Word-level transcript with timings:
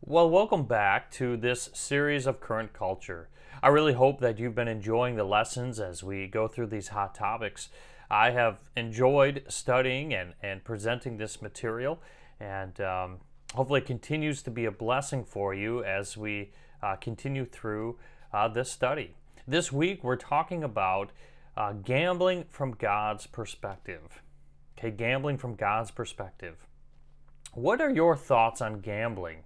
Well, 0.00 0.30
welcome 0.30 0.62
back 0.62 1.10
to 1.12 1.36
this 1.36 1.70
series 1.74 2.26
of 2.26 2.40
current 2.40 2.72
culture. 2.72 3.28
I 3.62 3.68
really 3.68 3.94
hope 3.94 4.20
that 4.20 4.38
you've 4.38 4.54
been 4.54 4.68
enjoying 4.68 5.16
the 5.16 5.24
lessons 5.24 5.80
as 5.80 6.04
we 6.04 6.28
go 6.28 6.46
through 6.46 6.68
these 6.68 6.88
hot 6.88 7.16
topics. 7.16 7.68
I 8.08 8.30
have 8.30 8.60
enjoyed 8.76 9.42
studying 9.48 10.14
and, 10.14 10.34
and 10.40 10.62
presenting 10.62 11.18
this 11.18 11.42
material, 11.42 12.00
and 12.38 12.80
um, 12.80 13.18
hopefully, 13.54 13.80
it 13.80 13.86
continues 13.86 14.40
to 14.42 14.52
be 14.52 14.66
a 14.66 14.70
blessing 14.70 15.24
for 15.24 15.52
you 15.52 15.82
as 15.82 16.16
we 16.16 16.52
uh, 16.80 16.94
continue 16.94 17.44
through 17.44 17.98
uh, 18.32 18.46
this 18.46 18.70
study. 18.70 19.16
This 19.48 19.72
week, 19.72 20.04
we're 20.04 20.16
talking 20.16 20.62
about 20.62 21.10
uh, 21.56 21.72
gambling 21.72 22.44
from 22.48 22.70
God's 22.70 23.26
perspective. 23.26 24.22
Okay, 24.78 24.92
gambling 24.92 25.38
from 25.38 25.56
God's 25.56 25.90
perspective. 25.90 26.68
What 27.52 27.80
are 27.80 27.90
your 27.90 28.16
thoughts 28.16 28.62
on 28.62 28.78
gambling? 28.78 29.38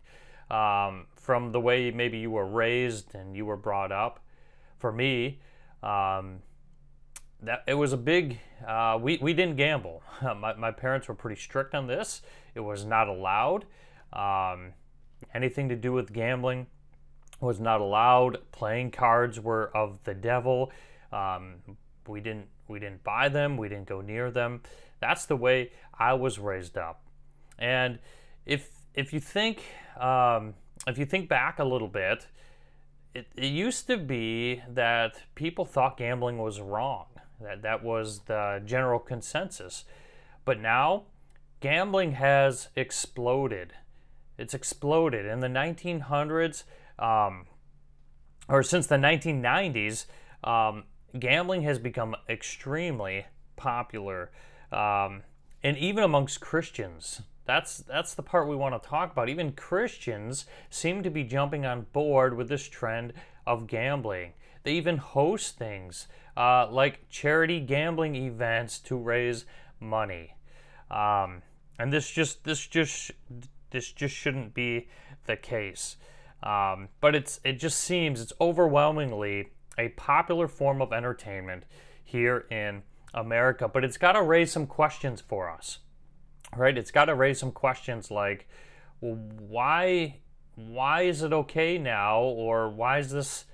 Um, 0.52 1.06
from 1.16 1.50
the 1.50 1.60
way 1.60 1.90
maybe 1.90 2.18
you 2.18 2.30
were 2.30 2.46
raised 2.46 3.14
and 3.14 3.34
you 3.34 3.46
were 3.46 3.56
brought 3.56 3.90
up. 3.90 4.20
For 4.78 4.92
me, 4.92 5.40
um, 5.82 6.40
that 7.42 7.62
it 7.66 7.74
was 7.74 7.92
a 7.92 7.96
big. 7.96 8.38
Uh, 8.66 8.98
we 9.00 9.18
we 9.22 9.32
didn't 9.32 9.56
gamble. 9.56 10.02
my 10.22 10.54
my 10.54 10.70
parents 10.70 11.08
were 11.08 11.14
pretty 11.14 11.40
strict 11.40 11.74
on 11.74 11.86
this. 11.86 12.22
It 12.54 12.60
was 12.60 12.84
not 12.84 13.08
allowed. 13.08 13.64
Um, 14.12 14.74
anything 15.34 15.68
to 15.68 15.76
do 15.76 15.92
with 15.92 16.12
gambling 16.12 16.66
was 17.40 17.60
not 17.60 17.80
allowed. 17.80 18.38
Playing 18.52 18.90
cards 18.90 19.40
were 19.40 19.76
of 19.76 19.98
the 20.04 20.14
devil. 20.14 20.70
Um, 21.12 21.56
we 22.06 22.20
didn't 22.20 22.48
we 22.68 22.78
didn't 22.78 23.04
buy 23.04 23.28
them. 23.28 23.56
We 23.56 23.68
didn't 23.68 23.86
go 23.86 24.00
near 24.00 24.30
them. 24.30 24.62
That's 25.00 25.26
the 25.26 25.36
way 25.36 25.72
I 25.98 26.14
was 26.14 26.38
raised 26.38 26.78
up. 26.78 27.04
And 27.58 27.98
if 28.46 28.70
if 28.94 29.12
you 29.12 29.20
think 29.20 29.62
um, 30.00 30.54
if 30.86 30.98
you 30.98 31.06
think 31.06 31.28
back 31.28 31.58
a 31.58 31.64
little 31.64 31.88
bit, 31.88 32.26
it, 33.14 33.26
it 33.36 33.46
used 33.46 33.86
to 33.86 33.96
be 33.96 34.62
that 34.68 35.22
people 35.34 35.64
thought 35.64 35.96
gambling 35.96 36.38
was 36.38 36.60
wrong. 36.60 37.06
That 37.40 37.62
that 37.62 37.82
was 37.82 38.20
the 38.20 38.62
general 38.64 38.98
consensus. 38.98 39.84
But 40.44 40.60
now, 40.60 41.04
gambling 41.60 42.12
has 42.12 42.68
exploded. 42.74 43.74
It's 44.38 44.54
exploded 44.54 45.26
in 45.26 45.40
the 45.40 45.48
1900s, 45.48 46.64
um, 46.98 47.46
or 48.48 48.62
since 48.62 48.86
the 48.86 48.96
1990s. 48.96 50.06
Um, 50.42 50.84
gambling 51.18 51.62
has 51.62 51.78
become 51.78 52.16
extremely 52.28 53.26
popular, 53.56 54.30
um, 54.72 55.22
and 55.62 55.76
even 55.76 56.02
amongst 56.02 56.40
Christians. 56.40 57.22
That's 57.44 57.78
that's 57.78 58.14
the 58.14 58.22
part 58.22 58.48
we 58.48 58.56
want 58.56 58.80
to 58.80 58.88
talk 58.88 59.12
about. 59.12 59.28
Even 59.28 59.52
Christians 59.52 60.46
seem 60.70 61.02
to 61.02 61.10
be 61.10 61.24
jumping 61.24 61.66
on 61.66 61.86
board 61.92 62.36
with 62.36 62.48
this 62.48 62.68
trend 62.68 63.12
of 63.46 63.66
gambling. 63.66 64.34
They 64.62 64.72
even 64.72 64.98
host 64.98 65.58
things 65.58 66.06
uh, 66.36 66.68
like 66.70 67.08
charity 67.10 67.58
gambling 67.58 68.14
events 68.14 68.78
to 68.80 68.96
raise 68.96 69.44
money, 69.80 70.36
um, 70.90 71.42
and 71.78 71.92
this 71.92 72.08
just 72.10 72.44
this 72.44 72.64
just 72.66 73.10
this 73.70 73.90
just 73.90 74.14
shouldn't 74.14 74.54
be 74.54 74.88
the 75.26 75.36
case. 75.36 75.96
Um, 76.44 76.88
but 77.00 77.14
it's 77.16 77.40
it 77.44 77.54
just 77.54 77.80
seems 77.80 78.20
it's 78.20 78.32
overwhelmingly 78.40 79.50
a 79.78 79.88
popular 79.90 80.46
form 80.46 80.80
of 80.80 80.92
entertainment 80.92 81.64
here 82.04 82.46
in 82.50 82.82
America. 83.14 83.66
But 83.66 83.84
it's 83.84 83.96
got 83.96 84.12
to 84.12 84.22
raise 84.22 84.52
some 84.52 84.66
questions 84.66 85.20
for 85.20 85.50
us 85.50 85.78
right? 86.56 86.76
It's 86.76 86.90
got 86.90 87.06
to 87.06 87.14
raise 87.14 87.38
some 87.38 87.52
questions 87.52 88.10
like, 88.10 88.48
well, 89.00 89.18
why 89.48 90.16
why 90.54 91.02
is 91.02 91.22
it 91.22 91.32
okay 91.32 91.78
now, 91.78 92.20
or 92.20 92.68
why 92.68 92.98
is 92.98 93.10
this 93.10 93.46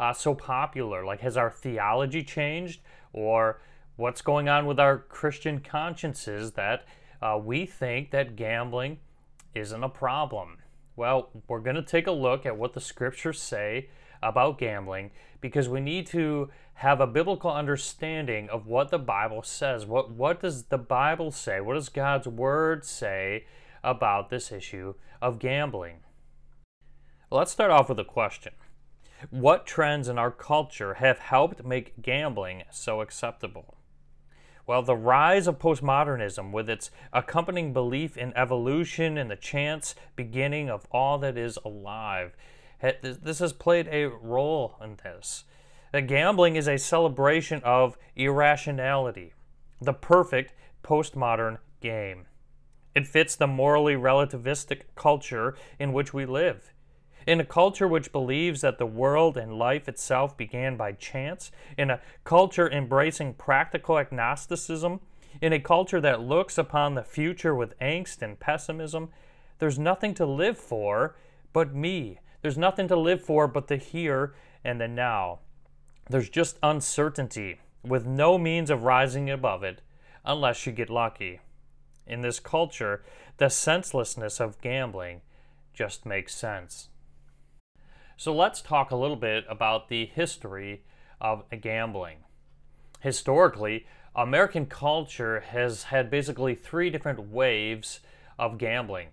uh, 0.00 0.12
so 0.12 0.34
popular? 0.34 1.04
Like, 1.04 1.20
has 1.20 1.36
our 1.36 1.50
theology 1.50 2.22
changed, 2.22 2.80
or 3.12 3.60
what's 3.96 4.22
going 4.22 4.48
on 4.48 4.66
with 4.66 4.80
our 4.80 4.98
Christian 4.98 5.60
consciences 5.60 6.52
that 6.52 6.86
uh, 7.20 7.38
we 7.42 7.66
think 7.66 8.10
that 8.10 8.36
gambling 8.36 8.98
isn't 9.54 9.84
a 9.84 9.88
problem? 9.88 10.58
Well, 10.96 11.28
we're 11.46 11.60
going 11.60 11.76
to 11.76 11.82
take 11.82 12.06
a 12.06 12.12
look 12.12 12.46
at 12.46 12.56
what 12.56 12.72
the 12.72 12.80
scriptures 12.80 13.40
say 13.40 13.90
about 14.28 14.58
gambling 14.58 15.10
because 15.40 15.68
we 15.68 15.80
need 15.80 16.06
to 16.08 16.50
have 16.74 17.00
a 17.00 17.06
biblical 17.06 17.50
understanding 17.50 18.48
of 18.50 18.66
what 18.66 18.90
the 18.90 18.98
Bible 18.98 19.42
says. 19.42 19.86
What, 19.86 20.10
what 20.10 20.40
does 20.40 20.64
the 20.64 20.78
Bible 20.78 21.30
say? 21.30 21.60
What 21.60 21.74
does 21.74 21.88
God's 21.88 22.28
Word 22.28 22.84
say 22.84 23.46
about 23.82 24.28
this 24.28 24.52
issue 24.52 24.94
of 25.22 25.38
gambling? 25.38 26.00
Let's 27.30 27.52
start 27.52 27.70
off 27.70 27.88
with 27.88 27.98
a 27.98 28.04
question. 28.04 28.52
What 29.30 29.66
trends 29.66 30.08
in 30.08 30.18
our 30.18 30.30
culture 30.30 30.94
have 30.94 31.18
helped 31.18 31.64
make 31.64 32.02
gambling 32.02 32.64
so 32.70 33.00
acceptable? 33.00 33.76
Well, 34.66 34.82
the 34.82 34.96
rise 34.96 35.46
of 35.46 35.58
postmodernism, 35.58 36.50
with 36.50 36.68
its 36.68 36.90
accompanying 37.12 37.72
belief 37.72 38.16
in 38.16 38.36
evolution 38.36 39.16
and 39.16 39.30
the 39.30 39.36
chance 39.36 39.94
beginning 40.16 40.68
of 40.68 40.86
all 40.90 41.18
that 41.18 41.38
is 41.38 41.56
alive, 41.64 42.36
this 42.80 43.38
has 43.38 43.52
played 43.52 43.88
a 43.88 44.06
role 44.06 44.76
in 44.82 44.96
this. 45.02 45.44
That 45.92 46.06
gambling 46.06 46.56
is 46.56 46.68
a 46.68 46.78
celebration 46.78 47.62
of 47.64 47.96
irrationality, 48.16 49.32
the 49.80 49.94
perfect 49.94 50.52
postmodern 50.82 51.58
game. 51.80 52.26
It 52.94 53.06
fits 53.06 53.36
the 53.36 53.46
morally 53.46 53.94
relativistic 53.94 54.82
culture 54.94 55.54
in 55.78 55.92
which 55.92 56.14
we 56.14 56.26
live. 56.26 56.72
In 57.26 57.40
a 57.40 57.44
culture 57.44 57.88
which 57.88 58.12
believes 58.12 58.60
that 58.60 58.78
the 58.78 58.86
world 58.86 59.36
and 59.36 59.58
life 59.58 59.88
itself 59.88 60.36
began 60.36 60.76
by 60.76 60.92
chance, 60.92 61.50
in 61.76 61.90
a 61.90 62.00
culture 62.24 62.70
embracing 62.70 63.34
practical 63.34 63.98
agnosticism, 63.98 65.00
in 65.40 65.52
a 65.52 65.60
culture 65.60 66.00
that 66.00 66.22
looks 66.22 66.56
upon 66.56 66.94
the 66.94 67.02
future 67.02 67.54
with 67.54 67.78
angst 67.80 68.22
and 68.22 68.38
pessimism, 68.38 69.10
there's 69.58 69.78
nothing 69.78 70.14
to 70.14 70.24
live 70.24 70.56
for 70.56 71.16
but 71.52 71.74
me, 71.74 72.18
there's 72.46 72.56
nothing 72.56 72.86
to 72.86 72.94
live 72.94 73.20
for 73.20 73.48
but 73.48 73.66
the 73.66 73.76
here 73.76 74.32
and 74.62 74.80
the 74.80 74.86
now. 74.86 75.40
There's 76.08 76.28
just 76.28 76.60
uncertainty 76.62 77.58
with 77.82 78.06
no 78.06 78.38
means 78.38 78.70
of 78.70 78.84
rising 78.84 79.28
above 79.28 79.64
it 79.64 79.82
unless 80.24 80.64
you 80.64 80.70
get 80.70 80.88
lucky. 80.88 81.40
In 82.06 82.20
this 82.20 82.38
culture, 82.38 83.02
the 83.38 83.48
senselessness 83.48 84.38
of 84.38 84.60
gambling 84.60 85.22
just 85.74 86.06
makes 86.06 86.36
sense. 86.36 86.88
So 88.16 88.32
let's 88.32 88.62
talk 88.62 88.92
a 88.92 88.96
little 88.96 89.16
bit 89.16 89.44
about 89.48 89.88
the 89.88 90.06
history 90.06 90.84
of 91.20 91.42
gambling. 91.60 92.18
Historically, 93.00 93.88
American 94.14 94.66
culture 94.66 95.40
has 95.40 95.82
had 95.82 96.10
basically 96.10 96.54
three 96.54 96.90
different 96.90 97.28
waves 97.28 97.98
of 98.38 98.56
gambling. 98.56 99.08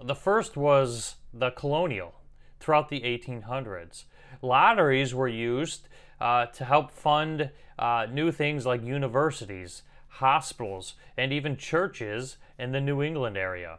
The 0.00 0.14
first 0.14 0.56
was 0.56 1.16
the 1.34 1.50
colonial 1.50 2.14
throughout 2.60 2.88
the 2.88 3.00
1800s. 3.00 4.04
Lotteries 4.42 5.14
were 5.14 5.28
used 5.28 5.88
uh, 6.20 6.46
to 6.46 6.64
help 6.64 6.90
fund 6.90 7.50
uh, 7.78 8.06
new 8.10 8.32
things 8.32 8.66
like 8.66 8.82
universities, 8.82 9.82
hospitals, 10.08 10.94
and 11.16 11.32
even 11.32 11.56
churches 11.56 12.36
in 12.58 12.72
the 12.72 12.80
New 12.80 13.02
England 13.02 13.36
area. 13.36 13.78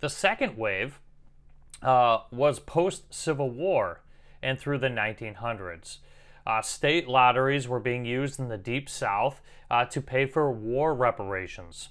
The 0.00 0.10
second 0.10 0.56
wave 0.56 1.00
uh, 1.82 2.18
was 2.30 2.58
post 2.58 3.12
Civil 3.12 3.50
War 3.50 4.02
and 4.42 4.58
through 4.58 4.78
the 4.78 4.88
1900s. 4.88 5.98
Uh, 6.46 6.60
state 6.60 7.08
lotteries 7.08 7.68
were 7.68 7.80
being 7.80 8.04
used 8.04 8.40
in 8.40 8.48
the 8.48 8.58
Deep 8.58 8.88
South 8.88 9.40
uh, 9.70 9.84
to 9.86 10.00
pay 10.00 10.26
for 10.26 10.50
war 10.50 10.94
reparations. 10.94 11.90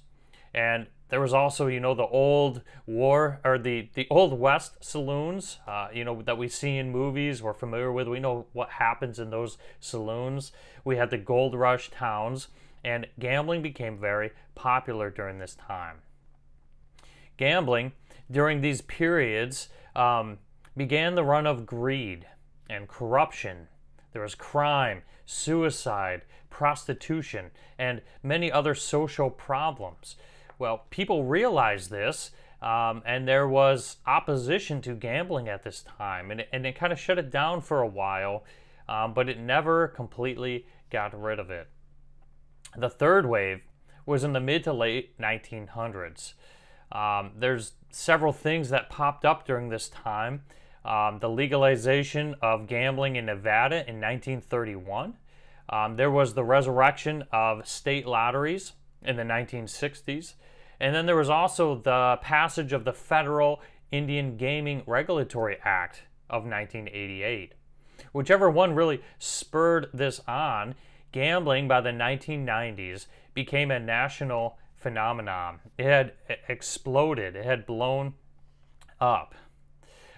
And 0.54 0.88
there 1.12 1.20
was 1.20 1.34
also, 1.34 1.68
you 1.68 1.82
know, 1.82 1.94
the 1.94 2.08
old 2.08 2.62
war 2.88 3.42
or 3.44 3.60
the 3.60 3.90
the 3.96 4.08
old 4.10 4.40
west 4.40 4.84
saloons, 4.84 5.60
uh, 5.68 5.90
you 5.94 6.06
know, 6.06 6.22
that 6.22 6.38
we 6.38 6.48
see 6.48 6.78
in 6.78 6.90
movies. 6.90 7.44
We're 7.44 7.54
familiar 7.54 7.92
with. 7.92 8.08
We 8.08 8.22
know 8.22 8.48
what 8.54 8.70
happens 8.70 9.20
in 9.20 9.30
those 9.30 9.58
saloons. 9.82 10.54
We 10.86 10.96
had 10.96 11.10
the 11.10 11.18
gold 11.18 11.54
rush 11.54 11.92
towns, 11.92 12.48
and 12.82 13.08
gambling 13.20 13.62
became 13.62 14.00
very 14.00 14.32
popular 14.56 15.10
during 15.10 15.38
this 15.38 15.54
time. 15.54 15.98
Gambling 17.36 17.92
during 18.32 18.62
these 18.62 18.80
periods 18.80 19.68
um, 19.98 20.38
began 20.78 21.16
the 21.16 21.26
run 21.26 21.46
of 21.46 21.66
greed 21.66 22.26
and 22.70 22.88
corruption. 22.88 23.68
There 24.14 24.22
was 24.22 24.34
crime, 24.34 25.02
suicide, 25.26 26.22
prostitution, 26.50 27.52
and 27.78 28.02
many 28.24 28.50
other 28.50 28.76
social 28.76 29.30
problems. 29.30 30.16
Well, 30.62 30.86
people 30.92 31.24
realized 31.24 31.90
this, 31.90 32.30
um, 32.62 33.02
and 33.04 33.28
there 33.28 33.48
was 33.48 33.98
opposition 34.06 34.80
to 34.84 34.94
gambling 34.94 35.50
at 35.50 35.64
this 35.64 35.82
time, 35.82 36.30
and 36.30 36.42
it, 36.42 36.50
and 36.54 36.68
it 36.68 36.76
kind 36.76 36.94
of 36.94 37.00
shut 37.00 37.18
it 37.18 37.32
down 37.32 37.62
for 37.62 37.82
a 37.82 37.88
while, 37.88 38.44
um, 38.88 39.16
but 39.16 39.28
it 39.28 39.40
never 39.40 39.88
completely 39.88 40.68
got 40.92 41.20
rid 41.20 41.40
of 41.40 41.50
it. 41.50 41.68
The 42.78 42.92
third 42.92 43.26
wave 43.26 43.62
was 44.06 44.24
in 44.24 44.34
the 44.34 44.40
mid 44.40 44.64
to 44.66 44.72
late 44.72 45.20
1900s. 45.20 46.34
Um, 46.92 47.32
there's 47.36 47.72
several 47.90 48.32
things 48.32 48.70
that 48.70 48.92
popped 48.92 49.26
up 49.26 49.48
during 49.48 49.70
this 49.70 49.90
time. 49.90 50.44
Um, 50.86 51.18
the 51.18 51.30
legalization 51.30 52.36
of 52.40 52.68
gambling 52.68 53.16
in 53.16 53.26
Nevada 53.26 53.78
in 53.78 54.00
1931. 54.00 55.16
Um, 55.70 55.96
there 55.96 56.12
was 56.12 56.36
the 56.36 56.44
resurrection 56.44 57.24
of 57.32 57.68
state 57.68 58.06
lotteries 58.06 58.74
in 59.02 59.16
the 59.16 59.24
1960s. 59.24 60.36
And 60.82 60.96
then 60.96 61.06
there 61.06 61.16
was 61.16 61.30
also 61.30 61.76
the 61.76 62.20
passage 62.22 62.74
of 62.74 62.84
the 62.86 62.92
Federal 62.92 63.62
Indian 63.92 64.36
Gaming 64.36 64.84
Regulatory 64.86 65.58
Act 65.64 66.04
of 66.30 66.44
1988. 66.44 67.54
Whichever 68.12 68.50
one 68.50 68.74
really 68.74 69.02
spurred 69.20 69.88
this 69.94 70.22
on, 70.28 70.76
gambling 71.12 71.68
by 71.68 71.82
the 71.82 71.92
1990s 71.92 73.06
became 73.34 73.72
a 73.72 73.80
national 73.80 74.58
phenomenon. 74.76 75.60
It 75.78 75.86
had 75.86 76.14
exploded, 76.50 77.36
it 77.36 77.46
had 77.46 77.66
blown 77.66 78.16
up. 79.00 79.36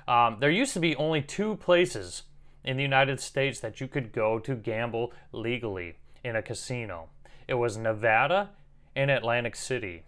Um, 0.08 0.38
there 0.40 0.50
used 0.50 0.74
to 0.74 0.80
be 0.80 0.96
only 0.96 1.22
two 1.22 1.58
places 1.58 2.24
in 2.64 2.78
the 2.78 2.84
United 2.84 3.20
States 3.20 3.60
that 3.60 3.82
you 3.82 3.88
could 3.88 4.12
go 4.12 4.40
to 4.40 4.56
gamble 4.56 5.12
legally 5.32 5.98
in 6.24 6.36
a 6.36 6.42
casino 6.42 7.10
it 7.48 7.56
was 7.56 7.78
Nevada 7.78 8.50
and 8.96 9.12
Atlantic 9.12 9.56
City. 9.56 10.04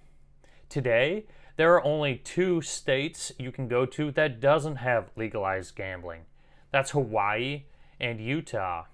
Today, 0.69 1.25
there 1.57 1.73
are 1.73 1.83
only 1.83 2.17
two 2.17 2.61
states 2.61 3.31
you 3.39 3.51
can 3.51 3.67
go 3.67 3.85
to 3.85 4.11
that 4.11 4.39
doesn't 4.39 4.77
have 4.77 5.11
legalized 5.15 5.75
gambling. 5.75 6.21
That's 6.71 6.91
Hawaii 6.91 7.63
and 7.99 8.19
Utah. 8.19 8.85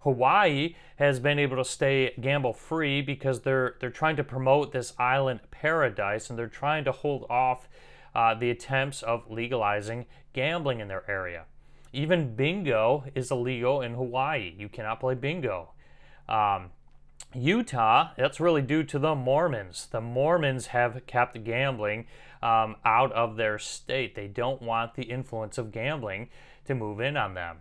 Hawaii 0.00 0.74
has 0.96 1.20
been 1.20 1.38
able 1.38 1.56
to 1.56 1.64
stay 1.64 2.14
gamble 2.20 2.52
free 2.52 3.02
because 3.02 3.40
they're 3.40 3.74
they're 3.80 3.90
trying 3.90 4.16
to 4.16 4.24
promote 4.24 4.72
this 4.72 4.94
island 4.98 5.40
paradise 5.50 6.30
and 6.30 6.38
they're 6.38 6.46
trying 6.46 6.84
to 6.84 6.92
hold 6.92 7.26
off 7.28 7.68
uh, 8.14 8.34
the 8.34 8.48
attempts 8.50 9.02
of 9.02 9.30
legalizing 9.30 10.06
gambling 10.32 10.80
in 10.80 10.88
their 10.88 11.08
area. 11.10 11.44
Even 11.92 12.34
bingo 12.34 13.04
is 13.14 13.30
illegal 13.30 13.82
in 13.82 13.94
Hawaii. 13.94 14.54
You 14.56 14.68
cannot 14.68 15.00
play 15.00 15.14
bingo. 15.14 15.70
Um, 16.28 16.70
Utah, 17.34 18.12
that's 18.16 18.40
really 18.40 18.62
due 18.62 18.84
to 18.84 18.98
the 18.98 19.14
Mormons. 19.14 19.88
The 19.90 20.00
Mormons 20.00 20.68
have 20.68 21.04
kept 21.06 21.44
gambling 21.44 22.06
um, 22.42 22.76
out 22.84 23.12
of 23.12 23.36
their 23.36 23.58
state. 23.58 24.14
They 24.14 24.28
don't 24.28 24.62
want 24.62 24.94
the 24.94 25.02
influence 25.04 25.58
of 25.58 25.70
gambling 25.70 26.30
to 26.64 26.74
move 26.74 27.00
in 27.00 27.18
on 27.18 27.34
them. 27.34 27.58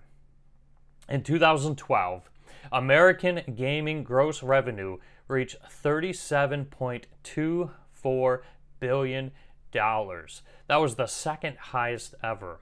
In 1.09 1.21
2012, 1.21 2.29
American 2.71 3.41
gaming 3.55 4.03
gross 4.03 4.41
revenue 4.41 4.99
reached 5.27 5.57
$37.24 5.83 8.39
billion. 8.79 9.31
That 9.73 10.77
was 10.77 10.95
the 10.95 11.07
second 11.07 11.57
highest 11.57 12.15
ever. 12.23 12.61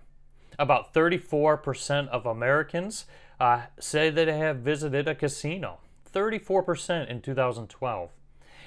About 0.58 0.92
34% 0.94 2.08
of 2.08 2.26
Americans 2.26 3.06
uh, 3.40 3.64
say 3.80 4.10
that 4.10 4.26
they 4.26 4.38
have 4.38 4.58
visited 4.58 5.08
a 5.08 5.16
casino. 5.16 5.80
34% 6.16 7.10
in 7.10 7.22
2012. 7.22 8.10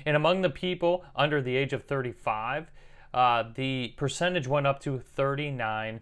And 0.07 0.17
among 0.17 0.43
the 0.43 0.51
people 0.51 1.05
under 1.17 1.41
the 1.41 1.57
age 1.57 1.73
of 1.73 1.85
35, 1.85 2.71
uh, 3.15 3.45
the 3.55 3.95
percentage 3.97 4.47
went 4.47 4.67
up 4.67 4.81
to 4.81 5.03
39%. 5.17 6.01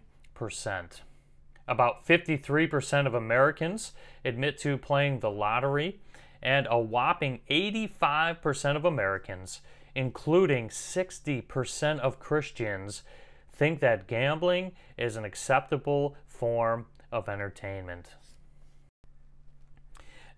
About 1.67 2.05
53% 2.05 3.07
of 3.07 3.13
Americans 3.13 3.93
admit 4.23 4.57
to 4.59 4.77
playing 4.77 5.19
the 5.19 5.31
lottery, 5.31 5.99
and 6.41 6.67
a 6.69 6.79
whopping 6.79 7.39
85% 7.49 8.75
of 8.75 8.85
Americans, 8.85 9.61
including 9.95 10.69
60% 10.69 11.99
of 11.99 12.19
Christians, 12.19 13.03
think 13.51 13.79
that 13.79 14.07
gambling 14.07 14.73
is 14.97 15.15
an 15.15 15.25
acceptable 15.25 16.15
form 16.27 16.85
of 17.11 17.27
entertainment. 17.27 18.09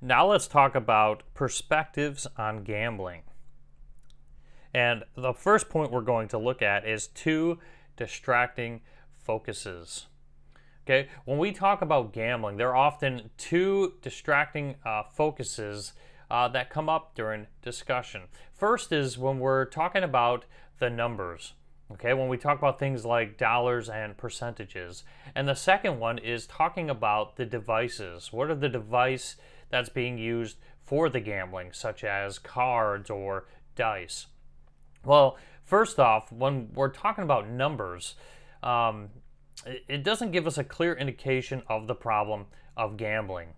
Now 0.02 0.28
let's 0.28 0.48
talk 0.48 0.76
about 0.76 1.24
perspectives 1.34 2.26
on 2.38 2.64
gambling. 2.64 3.24
And 4.74 5.04
the 5.16 5.34
first 5.34 5.70
point 5.70 5.92
we're 5.92 6.02
going 6.02 6.30
to 6.30 6.38
look 6.38 6.62
at 6.62 6.88
is 6.88 7.08
two 7.08 7.60
distracting 7.98 8.82
focuses. 9.18 10.08
Okay, 10.86 11.10
when 11.26 11.38
we 11.38 11.52
talk 11.52 11.82
about 11.82 12.14
gambling, 12.14 12.58
there 12.58 12.70
are 12.70 12.76
often 12.76 13.30
two 13.38 13.96
distracting 14.02 14.76
uh, 14.86 15.04
focuses 15.04 15.94
uh, 16.32 16.48
that 16.48 16.70
come 16.70 16.88
up 16.88 17.14
during 17.14 17.48
discussion. 17.62 18.24
First 18.54 18.92
is 18.92 19.18
when 19.18 19.40
we're 19.40 19.66
talking 19.66 20.04
about 20.04 20.46
the 20.80 20.90
numbers. 20.90 21.54
Okay, 21.92 22.14
when 22.14 22.30
we 22.30 22.38
talk 22.38 22.58
about 22.58 22.80
things 22.80 23.04
like 23.04 23.38
dollars 23.38 23.90
and 23.90 24.16
percentages. 24.16 25.04
And 25.36 25.48
the 25.48 25.56
second 25.56 26.00
one 26.00 26.20
is 26.20 26.46
talking 26.46 26.90
about 26.90 27.36
the 27.36 27.46
devices. 27.46 28.32
What 28.32 28.50
are 28.50 28.56
the 28.56 28.70
device 28.70 29.36
that's 29.70 29.90
being 29.90 30.18
used 30.18 30.58
for 30.84 31.10
the 31.10 31.20
gambling, 31.20 31.72
such 31.72 32.04
as 32.04 32.40
cards 32.40 33.10
or 33.10 33.46
dice? 33.76 34.28
Well, 35.06 35.38
first 35.64 36.00
off, 36.00 36.32
when 36.32 36.70
we're 36.74 36.90
talking 36.90 37.24
about 37.24 37.50
numbers, 37.50 38.16
um, 38.64 39.10
it 39.88 40.04
doesn't 40.04 40.32
give 40.32 40.48
us 40.48 40.58
a 40.58 40.64
clear 40.64 40.94
indication 40.94 41.62
of 41.68 41.88
the 41.88 41.96
problem 41.96 42.46
of 42.76 42.98
gambling. 42.98 43.50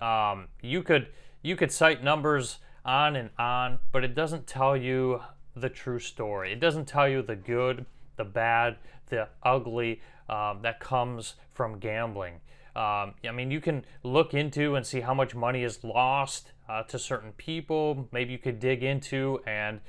Um, 0.00 0.48
you 0.62 0.82
could 0.82 1.08
you 1.42 1.56
could 1.56 1.72
cite 1.72 2.02
numbers 2.02 2.58
on 2.84 3.16
and 3.16 3.30
on, 3.38 3.78
but 3.92 4.04
it 4.04 4.14
doesn't 4.14 4.46
tell 4.46 4.76
you 4.76 5.20
the 5.56 5.68
true 5.68 5.98
story. 5.98 6.52
It 6.52 6.60
doesn't 6.60 6.86
tell 6.86 7.08
you 7.08 7.22
the 7.22 7.36
good, 7.36 7.86
the 8.16 8.24
bad, 8.24 8.76
the 9.06 9.28
ugly 9.42 10.00
um, 10.28 10.60
that 10.62 10.80
comes 10.80 11.34
from 11.52 11.78
gambling. 11.78 12.40
Um, 12.76 13.14
I 13.28 13.32
mean, 13.34 13.50
you 13.50 13.60
can 13.60 13.84
look 14.02 14.34
into 14.34 14.76
and 14.76 14.86
see 14.86 15.00
how 15.00 15.14
much 15.14 15.34
money 15.34 15.64
is 15.64 15.82
lost 15.82 16.52
uh, 16.68 16.82
to 16.84 16.98
certain 16.98 17.32
people. 17.32 18.08
Maybe 18.12 18.32
you 18.32 18.38
could 18.38 18.60
dig 18.60 18.82
into 18.82 19.40
and 19.46 19.80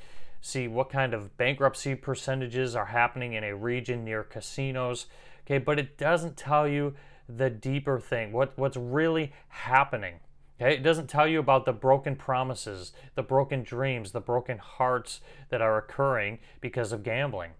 see 0.41 0.67
what 0.67 0.89
kind 0.89 1.13
of 1.13 1.37
bankruptcy 1.37 1.93
percentages 1.95 2.75
are 2.75 2.87
happening 2.87 3.33
in 3.33 3.43
a 3.43 3.55
region 3.55 4.03
near 4.03 4.23
casinos. 4.23 5.05
Okay, 5.45 5.59
but 5.59 5.77
it 5.77 5.97
doesn't 5.97 6.37
tell 6.37 6.67
you 6.67 6.95
the 7.29 7.49
deeper 7.49 7.99
thing, 7.99 8.31
what, 8.31 8.57
what's 8.57 8.77
really 8.77 9.31
happening. 9.47 10.15
Okay, 10.59 10.75
it 10.75 10.83
doesn't 10.83 11.09
tell 11.09 11.27
you 11.27 11.39
about 11.39 11.65
the 11.65 11.73
broken 11.73 12.15
promises, 12.15 12.93
the 13.15 13.23
broken 13.23 13.63
dreams, 13.63 14.11
the 14.11 14.19
broken 14.19 14.57
hearts 14.57 15.21
that 15.49 15.61
are 15.61 15.77
occurring 15.77 16.39
because 16.59 16.91
of 16.91 17.03
gambling. 17.03 17.51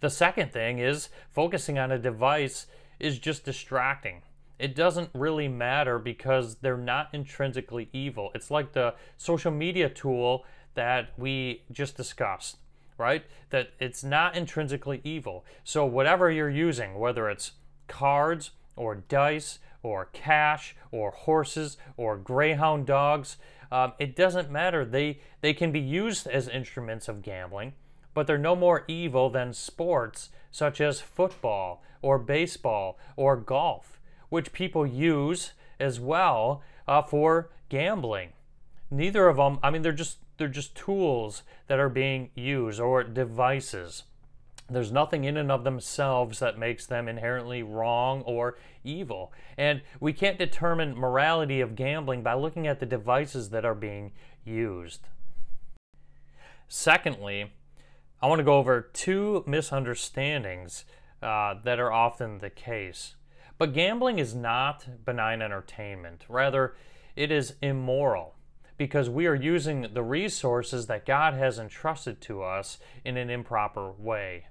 The 0.00 0.10
second 0.10 0.52
thing 0.52 0.78
is 0.78 1.08
focusing 1.30 1.78
on 1.78 1.92
a 1.92 1.98
device 1.98 2.66
is 2.98 3.18
just 3.18 3.44
distracting. 3.44 4.22
It 4.58 4.74
doesn't 4.74 5.10
really 5.14 5.48
matter 5.48 5.98
because 5.98 6.56
they're 6.56 6.76
not 6.76 7.08
intrinsically 7.12 7.88
evil. 7.92 8.30
It's 8.34 8.50
like 8.50 8.72
the 8.72 8.94
social 9.16 9.50
media 9.50 9.88
tool 9.88 10.44
that 10.74 11.10
we 11.18 11.62
just 11.72 11.96
discussed, 11.96 12.58
right? 12.96 13.24
That 13.50 13.70
it's 13.80 14.04
not 14.04 14.36
intrinsically 14.36 15.00
evil. 15.02 15.44
So, 15.64 15.84
whatever 15.84 16.30
you're 16.30 16.50
using, 16.50 16.98
whether 16.98 17.28
it's 17.28 17.52
cards 17.88 18.52
or 18.76 18.94
dice 18.94 19.58
or 19.82 20.06
cash 20.06 20.76
or 20.90 21.10
horses 21.10 21.76
or 21.96 22.16
greyhound 22.16 22.86
dogs, 22.86 23.36
um, 23.70 23.92
it 23.98 24.14
doesn't 24.14 24.50
matter. 24.50 24.84
They, 24.84 25.18
they 25.40 25.52
can 25.52 25.72
be 25.72 25.80
used 25.80 26.26
as 26.26 26.48
instruments 26.48 27.08
of 27.08 27.22
gambling, 27.22 27.74
but 28.14 28.26
they're 28.26 28.38
no 28.38 28.54
more 28.54 28.84
evil 28.86 29.30
than 29.30 29.52
sports 29.52 30.30
such 30.54 30.80
as 30.80 31.00
football 31.00 31.82
or 32.00 32.16
baseball 32.16 32.96
or 33.16 33.36
golf, 33.36 33.98
which 34.28 34.52
people 34.52 34.86
use 34.86 35.52
as 35.80 35.98
well 35.98 36.62
uh, 36.86 37.02
for 37.02 37.50
gambling. 37.68 38.30
Neither 38.88 39.26
of 39.26 39.36
them, 39.36 39.58
I 39.64 39.70
mean, 39.70 39.82
they're 39.82 39.90
just 39.90 40.18
they're 40.36 40.46
just 40.46 40.76
tools 40.76 41.42
that 41.66 41.80
are 41.80 41.88
being 41.88 42.30
used 42.36 42.78
or 42.78 43.02
devices. 43.02 44.04
There's 44.70 44.92
nothing 44.92 45.24
in 45.24 45.36
and 45.36 45.50
of 45.50 45.64
themselves 45.64 46.38
that 46.38 46.56
makes 46.56 46.86
them 46.86 47.08
inherently 47.08 47.64
wrong 47.64 48.22
or 48.22 48.56
evil. 48.84 49.32
And 49.58 49.82
we 49.98 50.12
can't 50.12 50.38
determine 50.38 50.96
morality 50.96 51.60
of 51.60 51.74
gambling 51.74 52.22
by 52.22 52.34
looking 52.34 52.68
at 52.68 52.78
the 52.78 52.86
devices 52.86 53.50
that 53.50 53.64
are 53.64 53.74
being 53.74 54.12
used. 54.44 55.08
Secondly, 56.68 57.52
I 58.24 58.26
want 58.26 58.38
to 58.38 58.44
go 58.44 58.56
over 58.56 58.80
two 58.80 59.44
misunderstandings 59.46 60.86
uh, 61.22 61.56
that 61.62 61.78
are 61.78 61.92
often 61.92 62.38
the 62.38 62.48
case. 62.48 63.16
But 63.58 63.74
gambling 63.74 64.18
is 64.18 64.34
not 64.34 65.04
benign 65.04 65.42
entertainment. 65.42 66.24
Rather, 66.26 66.74
it 67.16 67.30
is 67.30 67.56
immoral 67.60 68.34
because 68.78 69.10
we 69.10 69.26
are 69.26 69.34
using 69.34 69.88
the 69.92 70.02
resources 70.02 70.86
that 70.86 71.04
God 71.04 71.34
has 71.34 71.58
entrusted 71.58 72.22
to 72.22 72.42
us 72.42 72.78
in 73.04 73.18
an 73.18 73.28
improper 73.28 73.92
way. 73.92 74.46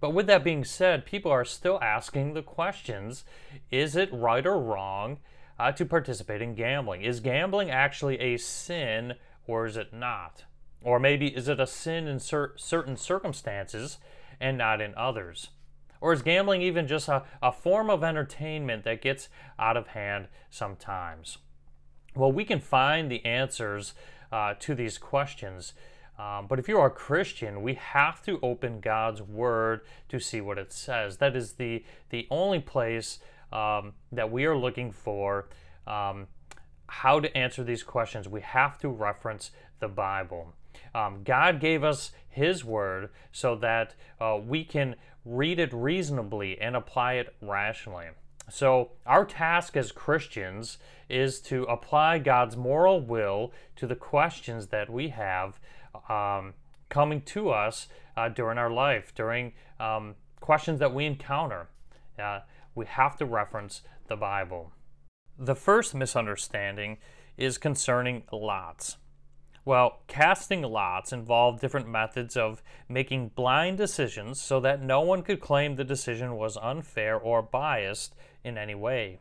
But 0.00 0.10
with 0.10 0.26
that 0.26 0.42
being 0.42 0.64
said, 0.64 1.06
people 1.06 1.30
are 1.30 1.44
still 1.44 1.78
asking 1.80 2.34
the 2.34 2.42
questions 2.42 3.24
is 3.70 3.94
it 3.94 4.12
right 4.12 4.44
or 4.44 4.58
wrong 4.58 5.18
uh, 5.56 5.70
to 5.70 5.86
participate 5.86 6.42
in 6.42 6.56
gambling? 6.56 7.02
Is 7.02 7.20
gambling 7.20 7.70
actually 7.70 8.18
a 8.18 8.38
sin 8.38 9.14
or 9.46 9.66
is 9.66 9.76
it 9.76 9.92
not? 9.92 10.42
Or 10.84 11.00
maybe 11.00 11.28
is 11.28 11.48
it 11.48 11.58
a 11.58 11.66
sin 11.66 12.06
in 12.06 12.20
cer- 12.20 12.52
certain 12.56 12.96
circumstances 12.96 13.98
and 14.38 14.58
not 14.58 14.80
in 14.80 14.94
others? 14.94 15.48
Or 16.00 16.12
is 16.12 16.20
gambling 16.20 16.60
even 16.60 16.86
just 16.86 17.08
a, 17.08 17.24
a 17.42 17.50
form 17.50 17.88
of 17.88 18.04
entertainment 18.04 18.84
that 18.84 19.00
gets 19.00 19.30
out 19.58 19.78
of 19.78 19.88
hand 19.88 20.28
sometimes? 20.50 21.38
Well, 22.14 22.30
we 22.30 22.44
can 22.44 22.60
find 22.60 23.10
the 23.10 23.24
answers 23.24 23.94
uh, 24.30 24.54
to 24.60 24.74
these 24.74 24.98
questions. 24.98 25.72
Um, 26.18 26.46
but 26.46 26.58
if 26.58 26.68
you 26.68 26.78
are 26.78 26.88
a 26.88 26.90
Christian, 26.90 27.62
we 27.62 27.74
have 27.74 28.22
to 28.24 28.38
open 28.42 28.80
God's 28.80 29.22
Word 29.22 29.80
to 30.10 30.20
see 30.20 30.42
what 30.42 30.58
it 30.58 30.72
says. 30.72 31.16
That 31.16 31.34
is 31.34 31.54
the, 31.54 31.82
the 32.10 32.26
only 32.30 32.60
place 32.60 33.18
um, 33.52 33.94
that 34.12 34.30
we 34.30 34.44
are 34.44 34.56
looking 34.56 34.92
for 34.92 35.48
um, 35.86 36.26
how 36.86 37.18
to 37.20 37.34
answer 37.36 37.64
these 37.64 37.82
questions. 37.82 38.28
We 38.28 38.42
have 38.42 38.78
to 38.78 38.88
reference 38.90 39.50
the 39.80 39.88
Bible. 39.88 40.52
Um, 40.94 41.22
God 41.24 41.60
gave 41.60 41.84
us 41.84 42.12
His 42.28 42.64
Word 42.64 43.10
so 43.32 43.56
that 43.56 43.94
uh, 44.20 44.38
we 44.44 44.64
can 44.64 44.96
read 45.24 45.58
it 45.58 45.72
reasonably 45.72 46.60
and 46.60 46.76
apply 46.76 47.14
it 47.14 47.34
rationally. 47.40 48.08
So, 48.50 48.90
our 49.06 49.24
task 49.24 49.74
as 49.76 49.90
Christians 49.90 50.76
is 51.08 51.40
to 51.42 51.64
apply 51.64 52.18
God's 52.18 52.56
moral 52.56 53.00
will 53.00 53.52
to 53.76 53.86
the 53.86 53.96
questions 53.96 54.66
that 54.66 54.90
we 54.90 55.08
have 55.08 55.58
um, 56.10 56.52
coming 56.90 57.22
to 57.22 57.50
us 57.50 57.88
uh, 58.16 58.28
during 58.28 58.58
our 58.58 58.70
life, 58.70 59.14
during 59.14 59.52
um, 59.80 60.14
questions 60.40 60.78
that 60.80 60.92
we 60.92 61.06
encounter. 61.06 61.68
Uh, 62.18 62.40
we 62.74 62.86
have 62.86 63.16
to 63.16 63.24
reference 63.24 63.82
the 64.08 64.16
Bible. 64.16 64.72
The 65.38 65.54
first 65.54 65.94
misunderstanding 65.94 66.98
is 67.36 67.58
concerning 67.58 68.24
lots. 68.30 68.98
Well, 69.66 70.00
casting 70.08 70.60
lots 70.62 71.12
involved 71.12 71.60
different 71.60 71.88
methods 71.88 72.36
of 72.36 72.62
making 72.86 73.30
blind 73.30 73.78
decisions 73.78 74.40
so 74.40 74.60
that 74.60 74.82
no 74.82 75.00
one 75.00 75.22
could 75.22 75.40
claim 75.40 75.76
the 75.76 75.84
decision 75.84 76.36
was 76.36 76.58
unfair 76.58 77.16
or 77.16 77.40
biased 77.40 78.14
in 78.42 78.58
any 78.58 78.74
way. 78.74 79.20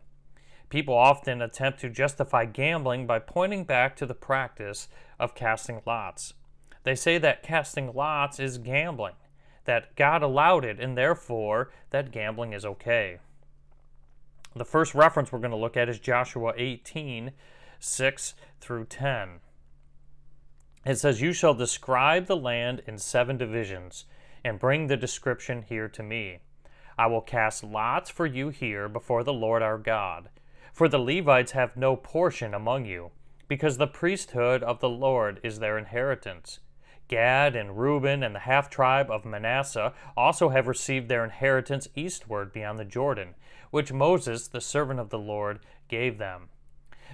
People 0.69 0.95
often 0.95 1.41
attempt 1.41 1.79
to 1.79 1.89
justify 1.89 2.43
gambling 2.45 3.07
by 3.07 3.19
pointing 3.19 3.63
back 3.63 3.95
to 3.95 4.05
the 4.05 4.13
practice 4.13 4.89
of 5.17 5.35
casting 5.35 5.81
lots. 5.85 6.33
They 6.83 6.95
say 6.95 7.17
that 7.19 7.43
casting 7.43 7.93
lots 7.93 8.39
is 8.39 8.57
gambling, 8.57 9.15
that 9.63 9.95
God 9.95 10.23
allowed 10.23 10.65
it, 10.65 10.77
and 10.79 10.97
therefore 10.97 11.71
that 11.91 12.11
gambling 12.11 12.51
is 12.51 12.65
okay. 12.65 13.19
The 14.55 14.65
first 14.65 14.93
reference 14.93 15.31
we're 15.31 15.39
going 15.39 15.51
to 15.51 15.57
look 15.57 15.77
at 15.77 15.87
is 15.87 15.99
Joshua 15.99 16.53
18 16.57 17.31
6 17.79 18.35
through 18.59 18.85
10 18.85 19.39
it 20.85 20.95
says, 20.99 21.21
You 21.21 21.33
shall 21.33 21.53
describe 21.53 22.27
the 22.27 22.35
land 22.35 22.81
in 22.87 22.97
seven 22.97 23.37
divisions, 23.37 24.05
and 24.43 24.59
bring 24.59 24.87
the 24.87 24.97
description 24.97 25.61
here 25.61 25.87
to 25.89 26.03
me. 26.03 26.39
I 26.97 27.07
will 27.07 27.21
cast 27.21 27.63
lots 27.63 28.09
for 28.09 28.25
you 28.25 28.49
here 28.49 28.89
before 28.89 29.23
the 29.23 29.33
Lord 29.33 29.61
our 29.61 29.77
God. 29.77 30.29
For 30.73 30.87
the 30.87 30.99
Levites 30.99 31.53
have 31.53 31.77
no 31.77 31.95
portion 31.95 32.53
among 32.53 32.85
you, 32.85 33.11
because 33.47 33.77
the 33.77 33.87
priesthood 33.87 34.63
of 34.63 34.79
the 34.79 34.89
Lord 34.89 35.39
is 35.43 35.59
their 35.59 35.77
inheritance. 35.77 36.59
Gad 37.07 37.55
and 37.55 37.77
Reuben 37.77 38.23
and 38.23 38.33
the 38.33 38.39
half 38.39 38.69
tribe 38.69 39.11
of 39.11 39.25
Manasseh 39.25 39.93
also 40.17 40.49
have 40.49 40.67
received 40.67 41.09
their 41.09 41.23
inheritance 41.23 41.87
eastward 41.95 42.51
beyond 42.51 42.79
the 42.79 42.85
Jordan, 42.85 43.35
which 43.71 43.93
Moses, 43.93 44.47
the 44.47 44.61
servant 44.61 44.99
of 44.99 45.09
the 45.09 45.19
Lord, 45.19 45.59
gave 45.87 46.17
them. 46.17 46.49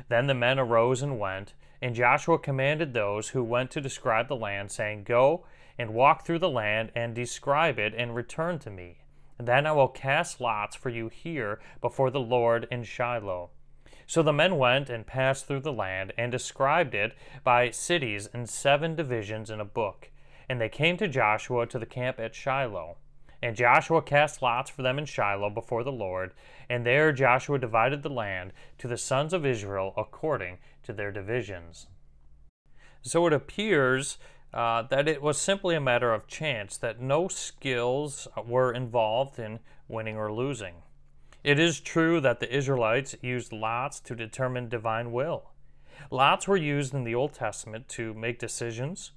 Then 0.07 0.27
the 0.27 0.33
men 0.33 0.59
arose 0.59 1.01
and 1.01 1.19
went 1.19 1.53
and 1.81 1.95
Joshua 1.95 2.37
commanded 2.37 2.93
those 2.93 3.29
who 3.29 3.43
went 3.43 3.71
to 3.71 3.81
describe 3.81 4.27
the 4.27 4.35
land, 4.35 4.71
saying, 4.71 5.03
Go 5.03 5.45
and 5.77 5.93
walk 5.93 6.25
through 6.25 6.39
the 6.39 6.49
land 6.49 6.91
and 6.93 7.15
describe 7.15 7.79
it, 7.79 7.93
and 7.95 8.13
return 8.13 8.59
to 8.59 8.69
me. 8.69 8.97
then 9.37 9.65
I 9.65 9.71
will 9.71 9.87
cast 9.87 10.41
lots 10.41 10.75
for 10.75 10.89
you 10.89 11.07
here 11.07 11.59
before 11.79 12.11
the 12.11 12.19
Lord 12.19 12.67
in 12.69 12.83
Shiloh. 12.83 13.51
So 14.05 14.21
the 14.21 14.33
men 14.33 14.57
went 14.57 14.89
and 14.89 15.07
passed 15.07 15.47
through 15.47 15.61
the 15.61 15.71
land, 15.71 16.11
and 16.17 16.31
described 16.31 16.93
it 16.93 17.15
by 17.45 17.69
cities 17.69 18.27
in 18.33 18.45
seven 18.47 18.95
divisions 18.95 19.49
in 19.49 19.61
a 19.61 19.65
book. 19.65 20.09
And 20.49 20.59
they 20.59 20.67
came 20.67 20.97
to 20.97 21.07
Joshua 21.07 21.65
to 21.67 21.79
the 21.79 21.85
camp 21.85 22.19
at 22.19 22.35
Shiloh. 22.35 22.97
And 23.41 23.55
Joshua 23.55 24.01
cast 24.01 24.41
lots 24.41 24.69
for 24.69 24.81
them 24.81 24.99
in 24.99 25.05
Shiloh 25.05 25.49
before 25.49 25.85
the 25.85 25.93
Lord, 25.93 26.33
and 26.69 26.85
there 26.85 27.13
Joshua 27.13 27.57
divided 27.57 28.03
the 28.03 28.09
land 28.09 28.51
to 28.79 28.87
the 28.87 28.97
sons 28.97 29.31
of 29.31 29.45
Israel 29.45 29.93
according 29.95 30.57
to 30.83 30.93
their 30.93 31.11
divisions. 31.11 31.87
So 33.01 33.25
it 33.27 33.33
appears 33.33 34.17
uh, 34.53 34.83
that 34.83 35.07
it 35.07 35.21
was 35.21 35.37
simply 35.37 35.75
a 35.75 35.81
matter 35.81 36.11
of 36.13 36.27
chance, 36.27 36.77
that 36.77 37.01
no 37.01 37.27
skills 37.27 38.27
were 38.45 38.73
involved 38.73 39.39
in 39.39 39.59
winning 39.87 40.17
or 40.17 40.31
losing. 40.31 40.75
It 41.43 41.59
is 41.59 41.79
true 41.79 42.19
that 42.21 42.39
the 42.39 42.53
Israelites 42.53 43.15
used 43.21 43.53
lots 43.53 43.99
to 44.01 44.15
determine 44.15 44.67
divine 44.67 45.11
will. 45.11 45.51
Lots 46.11 46.47
were 46.47 46.57
used 46.57 46.93
in 46.93 47.03
the 47.03 47.15
Old 47.15 47.33
Testament 47.33 47.87
to 47.89 48.13
make 48.13 48.39
decisions, 48.39 49.11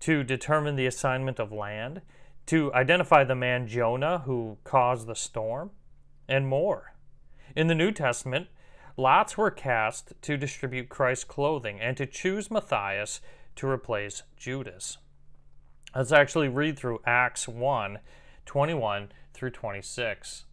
to 0.00 0.22
determine 0.22 0.76
the 0.76 0.86
assignment 0.86 1.38
of 1.38 1.52
land, 1.52 2.02
to 2.46 2.72
identify 2.74 3.24
the 3.24 3.34
man 3.34 3.66
Jonah 3.66 4.18
who 4.26 4.58
caused 4.64 5.06
the 5.06 5.14
storm, 5.14 5.70
and 6.28 6.46
more. 6.46 6.94
In 7.56 7.68
the 7.68 7.74
New 7.74 7.92
Testament, 7.92 8.48
lots 8.96 9.36
were 9.36 9.50
cast 9.50 10.12
to 10.22 10.36
distribute 10.36 10.88
Christ's 10.88 11.24
clothing 11.24 11.80
and 11.80 11.96
to 11.96 12.06
choose 12.06 12.50
Matthias 12.50 13.20
to 13.56 13.68
replace 13.68 14.22
Judas. 14.36 14.98
Let's 15.94 16.12
actually 16.12 16.48
read 16.48 16.78
through 16.78 17.00
Acts 17.06 17.46
1 17.46 17.98
21 18.46 19.12
through 19.32 19.50
26. 19.50 20.44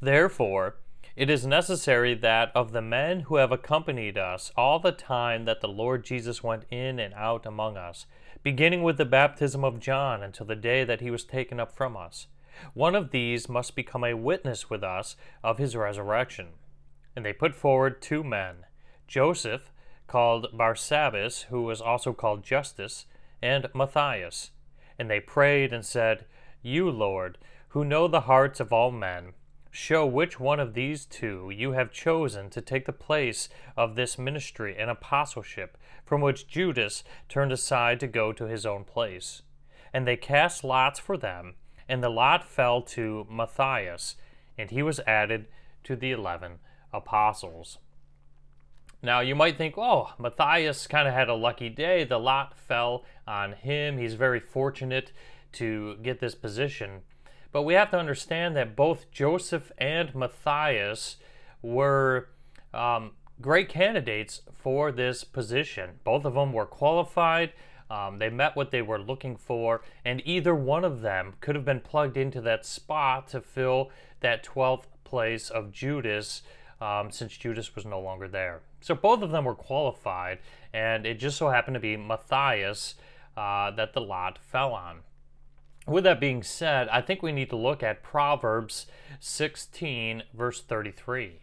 Therefore, 0.00 0.76
it 1.16 1.28
is 1.28 1.44
necessary 1.44 2.14
that 2.14 2.52
of 2.54 2.70
the 2.70 2.80
men 2.80 3.20
who 3.20 3.36
have 3.36 3.50
accompanied 3.50 4.16
us 4.16 4.52
all 4.56 4.78
the 4.78 4.92
time 4.92 5.44
that 5.44 5.60
the 5.60 5.68
Lord 5.68 6.04
Jesus 6.04 6.44
went 6.44 6.64
in 6.70 7.00
and 7.00 7.12
out 7.14 7.44
among 7.44 7.76
us, 7.76 8.06
beginning 8.44 8.84
with 8.84 8.96
the 8.96 9.04
baptism 9.04 9.64
of 9.64 9.80
John 9.80 10.22
until 10.22 10.46
the 10.46 10.54
day 10.54 10.84
that 10.84 11.00
he 11.00 11.10
was 11.10 11.24
taken 11.24 11.58
up 11.58 11.74
from 11.74 11.96
us, 11.96 12.28
one 12.74 12.94
of 12.94 13.10
these 13.10 13.48
must 13.48 13.76
become 13.76 14.04
a 14.04 14.14
witness 14.14 14.70
with 14.70 14.82
us 14.82 15.16
of 15.42 15.58
his 15.58 15.76
resurrection. 15.76 16.48
And 17.14 17.24
they 17.24 17.32
put 17.32 17.54
forward 17.54 18.00
two 18.00 18.22
men, 18.22 18.66
Joseph, 19.06 19.72
called 20.06 20.48
Barsabbas, 20.52 21.44
who 21.44 21.62
was 21.62 21.80
also 21.80 22.12
called 22.12 22.44
Justus, 22.44 23.06
and 23.42 23.68
Matthias. 23.74 24.50
And 24.98 25.10
they 25.10 25.20
prayed 25.20 25.72
and 25.72 25.84
said, 25.84 26.24
You, 26.62 26.90
Lord, 26.90 27.38
who 27.68 27.84
know 27.84 28.08
the 28.08 28.22
hearts 28.22 28.60
of 28.60 28.72
all 28.72 28.90
men, 28.90 29.34
show 29.70 30.06
which 30.06 30.40
one 30.40 30.58
of 30.58 30.74
these 30.74 31.04
two 31.04 31.50
you 31.54 31.72
have 31.72 31.92
chosen 31.92 32.50
to 32.50 32.60
take 32.60 32.86
the 32.86 32.92
place 32.92 33.48
of 33.76 33.94
this 33.94 34.18
ministry 34.18 34.74
and 34.76 34.90
apostleship, 34.90 35.76
from 36.04 36.20
which 36.20 36.48
Judas 36.48 37.04
turned 37.28 37.52
aside 37.52 38.00
to 38.00 38.06
go 38.06 38.32
to 38.32 38.46
his 38.46 38.64
own 38.66 38.84
place. 38.84 39.42
And 39.92 40.06
they 40.06 40.16
cast 40.16 40.64
lots 40.64 40.98
for 40.98 41.16
them 41.16 41.54
and 41.88 42.02
the 42.02 42.08
lot 42.08 42.44
fell 42.44 42.82
to 42.82 43.26
Matthias, 43.30 44.16
and 44.56 44.70
he 44.70 44.82
was 44.82 45.00
added 45.06 45.46
to 45.84 45.96
the 45.96 46.12
eleven 46.12 46.58
apostles. 46.92 47.78
Now, 49.00 49.20
you 49.20 49.36
might 49.36 49.56
think, 49.56 49.78
oh, 49.78 50.12
Matthias 50.18 50.88
kind 50.88 51.06
of 51.06 51.14
had 51.14 51.28
a 51.28 51.34
lucky 51.34 51.68
day. 51.68 52.02
The 52.02 52.18
lot 52.18 52.58
fell 52.58 53.04
on 53.26 53.52
him. 53.52 53.96
He's 53.96 54.14
very 54.14 54.40
fortunate 54.40 55.12
to 55.52 55.96
get 56.02 56.18
this 56.18 56.34
position. 56.34 57.02
But 57.52 57.62
we 57.62 57.74
have 57.74 57.92
to 57.92 57.98
understand 57.98 58.56
that 58.56 58.74
both 58.74 59.10
Joseph 59.12 59.70
and 59.78 60.14
Matthias 60.14 61.16
were 61.62 62.28
um, 62.74 63.12
great 63.40 63.68
candidates 63.68 64.42
for 64.52 64.90
this 64.90 65.22
position. 65.22 66.00
Both 66.02 66.24
of 66.24 66.34
them 66.34 66.52
were 66.52 66.66
qualified. 66.66 67.52
Um, 67.90 68.18
they 68.18 68.28
met 68.28 68.54
what 68.54 68.70
they 68.70 68.82
were 68.82 69.00
looking 69.00 69.36
for, 69.36 69.82
and 70.04 70.22
either 70.24 70.54
one 70.54 70.84
of 70.84 71.00
them 71.00 71.34
could 71.40 71.54
have 71.54 71.64
been 71.64 71.80
plugged 71.80 72.16
into 72.16 72.40
that 72.42 72.66
spot 72.66 73.28
to 73.28 73.40
fill 73.40 73.90
that 74.20 74.44
12th 74.44 74.84
place 75.04 75.48
of 75.48 75.72
Judas 75.72 76.42
um, 76.80 77.10
since 77.10 77.36
Judas 77.36 77.74
was 77.74 77.86
no 77.86 78.00
longer 78.00 78.28
there. 78.28 78.60
So 78.80 78.94
both 78.94 79.22
of 79.22 79.30
them 79.30 79.44
were 79.44 79.54
qualified, 79.54 80.38
and 80.72 81.06
it 81.06 81.18
just 81.18 81.36
so 81.38 81.48
happened 81.48 81.74
to 81.74 81.80
be 81.80 81.96
Matthias 81.96 82.94
uh, 83.36 83.70
that 83.72 83.94
the 83.94 84.00
lot 84.00 84.38
fell 84.38 84.72
on. 84.72 85.00
With 85.86 86.04
that 86.04 86.20
being 86.20 86.42
said, 86.42 86.88
I 86.88 87.00
think 87.00 87.22
we 87.22 87.32
need 87.32 87.48
to 87.50 87.56
look 87.56 87.82
at 87.82 88.02
Proverbs 88.02 88.86
16, 89.20 90.22
verse 90.34 90.60
33. 90.60 91.40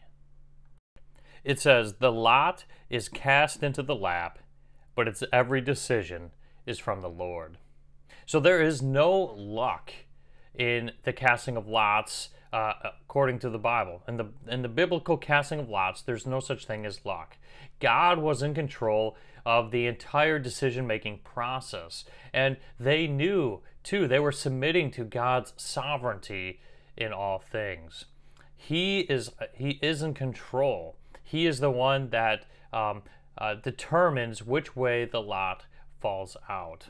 It 1.44 1.60
says, 1.60 1.96
The 1.96 2.12
lot 2.12 2.66
is 2.90 3.10
cast 3.10 3.64
into 3.64 3.82
the 3.82 3.96
lap, 3.96 4.40
but 4.96 5.08
its 5.08 5.24
every 5.34 5.62
decision 5.62 6.32
is 6.66 6.80
from 6.80 7.02
the 7.02 7.10
Lord. 7.10 7.58
So 8.26 8.40
there 8.40 8.62
is 8.62 8.82
no 8.82 9.12
luck 9.36 9.92
in 10.54 10.92
the 11.04 11.14
casting 11.14 11.58
of 11.58 11.68
lots 11.68 12.30
uh, 12.52 12.74
according 12.84 13.40
to 13.40 13.50
the 13.50 13.60
Bible. 13.60 14.02
In 14.08 14.18
the 14.18 14.28
in 14.48 14.62
the 14.62 14.70
biblical 14.70 15.18
casting 15.18 15.60
of 15.60 15.70
lots, 15.70 16.02
there's 16.02 16.26
no 16.26 16.40
such 16.40 16.66
thing 16.66 16.86
as 16.86 17.06
luck. 17.06 17.38
God 17.80 18.20
was 18.20 18.42
in 18.42 18.54
control 18.54 19.18
of 19.46 19.72
the 19.72 19.86
entire 19.86 20.40
decision-making 20.40 21.20
process, 21.24 22.06
and 22.34 22.58
they 22.80 23.08
knew 23.08 23.62
too. 23.84 24.08
They 24.08 24.20
were 24.20 24.32
submitting 24.32 24.90
to 24.92 25.04
God's 25.04 25.54
sovereignty 25.58 26.62
in 26.98 27.12
all 27.12 27.40
things. 27.40 28.06
He 28.56 29.02
is 29.02 29.32
he 29.54 29.72
is 29.82 30.02
in 30.02 30.14
control. 30.14 30.96
He 31.24 31.46
is 31.46 31.60
the 31.60 31.72
one 31.72 32.10
that 32.12 32.46
um, 32.72 33.04
uh, 33.38 33.56
determines 33.56 34.44
which 34.44 34.76
way 34.76 35.06
the 35.06 35.22
lot 35.22 35.66
falls 36.06 36.38
out. 36.48 36.90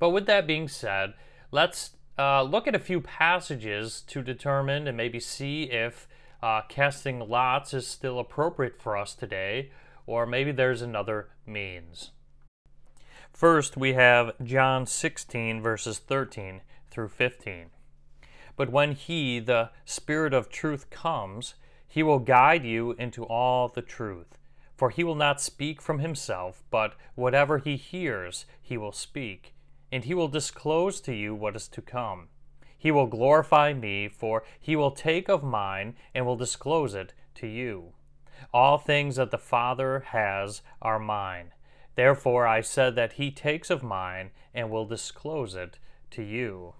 But 0.00 0.10
with 0.10 0.26
that 0.26 0.44
being 0.44 0.66
said, 0.66 1.14
let's 1.52 1.90
uh, 2.18 2.42
look 2.42 2.66
at 2.66 2.74
a 2.74 2.80
few 2.80 3.00
passages 3.00 4.02
to 4.08 4.22
determine 4.22 4.88
and 4.88 4.96
maybe 4.96 5.20
see 5.20 5.70
if 5.70 6.08
uh, 6.42 6.62
casting 6.68 7.20
lots 7.20 7.72
is 7.72 7.86
still 7.86 8.18
appropriate 8.18 8.82
for 8.82 8.96
us 8.96 9.14
today, 9.14 9.70
or 10.04 10.26
maybe 10.26 10.50
there's 10.50 10.82
another 10.82 11.28
means. 11.46 12.10
First, 13.32 13.76
we 13.76 13.92
have 13.92 14.32
John 14.42 14.84
16, 14.84 15.62
verses 15.62 16.00
13 16.00 16.60
through 16.90 17.10
15. 17.10 17.66
But 18.56 18.72
when 18.72 18.92
He, 18.92 19.38
the 19.38 19.70
Spirit 19.84 20.34
of 20.34 20.48
truth, 20.48 20.90
comes, 20.90 21.54
He 21.86 22.02
will 22.02 22.18
guide 22.18 22.64
you 22.64 22.96
into 22.98 23.22
all 23.26 23.68
the 23.68 23.80
truth. 23.80 24.36
For 24.76 24.90
He 24.90 25.02
will 25.04 25.14
not 25.14 25.40
speak 25.40 25.80
from 25.80 25.98
Himself, 25.98 26.62
but 26.70 26.94
whatever 27.14 27.58
He 27.58 27.76
hears, 27.76 28.46
He 28.60 28.76
will 28.76 28.92
speak 28.92 29.54
and 29.92 30.04
he 30.04 30.14
will 30.14 30.28
disclose 30.28 31.00
to 31.02 31.14
you 31.14 31.34
what 31.34 31.56
is 31.56 31.68
to 31.68 31.82
come. 31.82 32.28
He 32.76 32.90
will 32.90 33.06
glorify 33.06 33.72
me, 33.72 34.08
for 34.08 34.44
he 34.60 34.76
will 34.76 34.90
take 34.90 35.28
of 35.28 35.42
mine 35.42 35.96
and 36.14 36.26
will 36.26 36.36
disclose 36.36 36.94
it 36.94 37.12
to 37.36 37.46
you. 37.46 37.94
All 38.52 38.78
things 38.78 39.16
that 39.16 39.30
the 39.30 39.38
Father 39.38 40.00
has 40.08 40.62
are 40.82 40.98
mine. 40.98 41.52
Therefore 41.94 42.46
I 42.46 42.60
said 42.60 42.94
that 42.96 43.14
he 43.14 43.30
takes 43.30 43.70
of 43.70 43.82
mine 43.82 44.30
and 44.52 44.70
will 44.70 44.84
disclose 44.84 45.54
it 45.54 45.78
to 46.10 46.22
you. 46.22 46.74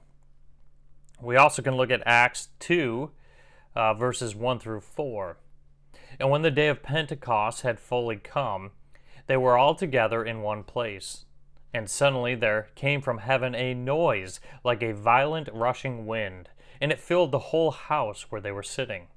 We 1.21 1.37
also 1.37 1.63
can 1.63 1.77
look 1.77 1.91
at 1.91 2.03
Acts 2.05 2.49
2, 2.59 3.11
uh, 3.75 3.95
verses 3.95 4.35
1 4.35 4.59
through 4.59 4.83
4. 4.83 5.39
And 6.19 6.31
when 6.31 6.43
the 6.43 6.51
day 6.51 6.69
of 6.69 6.83
Pentecost 6.83 7.63
had 7.63 7.79
fully 7.79 8.17
come, 8.17 8.71
they 9.27 9.37
were 9.37 9.59
all 9.59 9.75
together 9.75 10.25
in 10.25 10.43
one 10.43 10.63
place. 10.63 11.25
And 11.75 11.91
suddenly 11.91 12.35
there 12.35 12.69
came 12.75 13.03
from 13.03 13.19
heaven 13.19 13.55
a 13.55 13.75
noise 13.75 14.41
like 14.65 14.83
a 14.83 14.95
violent 14.95 15.49
rushing 15.53 16.07
wind, 16.07 16.49
and 16.81 16.91
it 16.91 17.01
filled 17.01 17.33
the 17.33 17.51
whole 17.51 17.71
house 17.71 18.31
where 18.31 18.41
they 18.41 18.53
were 18.53 18.63
sitting. 18.63 19.09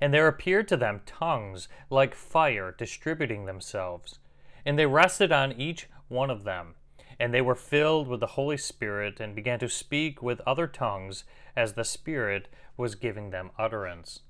And 0.00 0.14
there 0.14 0.28
appeared 0.28 0.68
to 0.68 0.76
them 0.76 1.02
tongues 1.04 1.68
like 1.90 2.14
fire 2.14 2.74
distributing 2.76 3.44
themselves. 3.44 4.20
And 4.64 4.78
they 4.78 4.86
rested 4.86 5.32
on 5.32 5.52
each 5.52 5.88
one 6.08 6.30
of 6.30 6.44
them. 6.44 6.76
And 7.20 7.34
they 7.34 7.40
were 7.40 7.56
filled 7.56 8.06
with 8.06 8.20
the 8.20 8.26
Holy 8.26 8.56
Spirit 8.56 9.18
and 9.18 9.34
began 9.34 9.58
to 9.58 9.68
speak 9.68 10.22
with 10.22 10.40
other 10.46 10.68
tongues 10.68 11.24
as 11.56 11.72
the 11.72 11.84
Spirit 11.84 12.48
was 12.76 12.94
giving 12.94 13.30
them 13.30 13.50
utterance. 13.58 14.20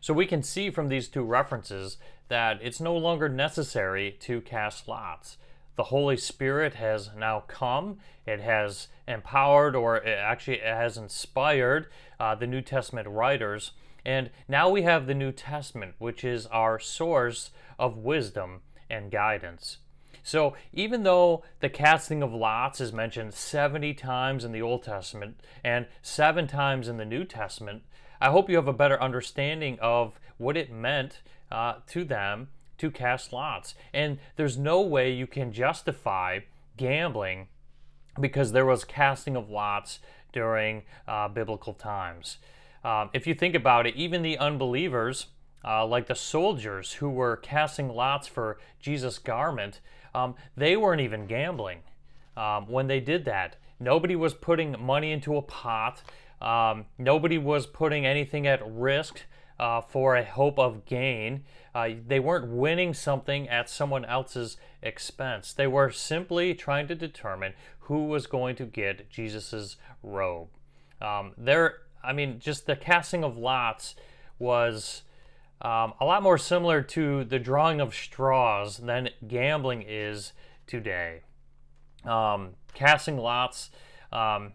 So 0.00 0.12
we 0.12 0.26
can 0.26 0.42
see 0.42 0.70
from 0.70 0.88
these 0.88 1.08
two 1.08 1.22
references 1.22 1.96
that 2.28 2.58
it's 2.62 2.80
no 2.80 2.96
longer 2.96 3.28
necessary 3.28 4.16
to 4.20 4.40
cast 4.40 4.88
lots 4.88 5.36
the 5.76 5.84
Holy 5.84 6.16
Spirit 6.16 6.74
has 6.74 7.10
now 7.16 7.44
come. 7.48 7.98
It 8.26 8.40
has 8.40 8.88
empowered, 9.08 9.74
or 9.74 9.96
it 9.96 10.18
actually 10.18 10.58
it 10.58 10.64
has 10.64 10.96
inspired 10.96 11.86
uh, 12.20 12.34
the 12.34 12.46
New 12.46 12.60
Testament 12.60 13.08
writers. 13.08 13.72
And 14.04 14.30
now 14.48 14.68
we 14.68 14.82
have 14.82 15.06
the 15.06 15.14
New 15.14 15.32
Testament, 15.32 15.94
which 15.98 16.24
is 16.24 16.46
our 16.46 16.78
source 16.78 17.50
of 17.78 17.96
wisdom 17.96 18.60
and 18.90 19.10
guidance. 19.10 19.78
So, 20.24 20.54
even 20.72 21.02
though 21.02 21.42
the 21.60 21.68
casting 21.68 22.22
of 22.22 22.32
lots 22.32 22.80
is 22.80 22.92
mentioned 22.92 23.34
70 23.34 23.94
times 23.94 24.44
in 24.44 24.52
the 24.52 24.62
Old 24.62 24.84
Testament 24.84 25.40
and 25.64 25.86
seven 26.00 26.46
times 26.46 26.86
in 26.86 26.96
the 26.96 27.04
New 27.04 27.24
Testament, 27.24 27.82
I 28.22 28.30
hope 28.30 28.48
you 28.48 28.54
have 28.54 28.68
a 28.68 28.72
better 28.72 29.02
understanding 29.02 29.78
of 29.80 30.20
what 30.38 30.56
it 30.56 30.72
meant 30.72 31.22
uh, 31.50 31.74
to 31.88 32.04
them 32.04 32.50
to 32.78 32.88
cast 32.88 33.32
lots. 33.32 33.74
And 33.92 34.18
there's 34.36 34.56
no 34.56 34.80
way 34.80 35.12
you 35.12 35.26
can 35.26 35.52
justify 35.52 36.40
gambling 36.76 37.48
because 38.20 38.52
there 38.52 38.64
was 38.64 38.84
casting 38.84 39.34
of 39.34 39.50
lots 39.50 39.98
during 40.32 40.82
uh, 41.08 41.28
biblical 41.28 41.74
times. 41.74 42.38
Um, 42.84 43.10
if 43.12 43.26
you 43.26 43.34
think 43.34 43.56
about 43.56 43.88
it, 43.88 43.96
even 43.96 44.22
the 44.22 44.38
unbelievers, 44.38 45.26
uh, 45.64 45.84
like 45.84 46.06
the 46.06 46.14
soldiers 46.14 46.94
who 46.94 47.10
were 47.10 47.36
casting 47.36 47.88
lots 47.88 48.28
for 48.28 48.58
Jesus' 48.78 49.18
garment, 49.18 49.80
um, 50.14 50.36
they 50.56 50.76
weren't 50.76 51.00
even 51.00 51.26
gambling 51.26 51.80
um, 52.36 52.68
when 52.68 52.86
they 52.86 53.00
did 53.00 53.24
that. 53.24 53.56
Nobody 53.80 54.14
was 54.14 54.32
putting 54.32 54.76
money 54.80 55.10
into 55.10 55.36
a 55.36 55.42
pot. 55.42 56.02
Um, 56.42 56.86
nobody 56.98 57.38
was 57.38 57.66
putting 57.66 58.04
anything 58.04 58.46
at 58.46 58.60
risk 58.66 59.22
uh, 59.60 59.80
for 59.80 60.16
a 60.16 60.24
hope 60.24 60.58
of 60.58 60.84
gain. 60.84 61.44
Uh, 61.72 61.90
they 62.06 62.18
weren't 62.18 62.48
winning 62.48 62.92
something 62.92 63.48
at 63.48 63.70
someone 63.70 64.04
else's 64.04 64.56
expense. 64.82 65.52
They 65.52 65.68
were 65.68 65.90
simply 65.90 66.52
trying 66.54 66.88
to 66.88 66.96
determine 66.96 67.54
who 67.80 68.06
was 68.06 68.26
going 68.26 68.56
to 68.56 68.64
get 68.64 69.08
Jesus's 69.08 69.76
robe. 70.02 70.48
Um, 71.00 71.32
there, 71.38 71.78
I 72.02 72.12
mean, 72.12 72.40
just 72.40 72.66
the 72.66 72.76
casting 72.76 73.22
of 73.22 73.38
lots 73.38 73.94
was 74.38 75.02
um, 75.60 75.94
a 76.00 76.04
lot 76.04 76.24
more 76.24 76.38
similar 76.38 76.82
to 76.82 77.22
the 77.22 77.38
drawing 77.38 77.80
of 77.80 77.94
straws 77.94 78.78
than 78.78 79.10
gambling 79.26 79.84
is 79.86 80.32
today. 80.66 81.20
Um, 82.04 82.54
casting 82.74 83.16
lots, 83.16 83.70
um, 84.10 84.54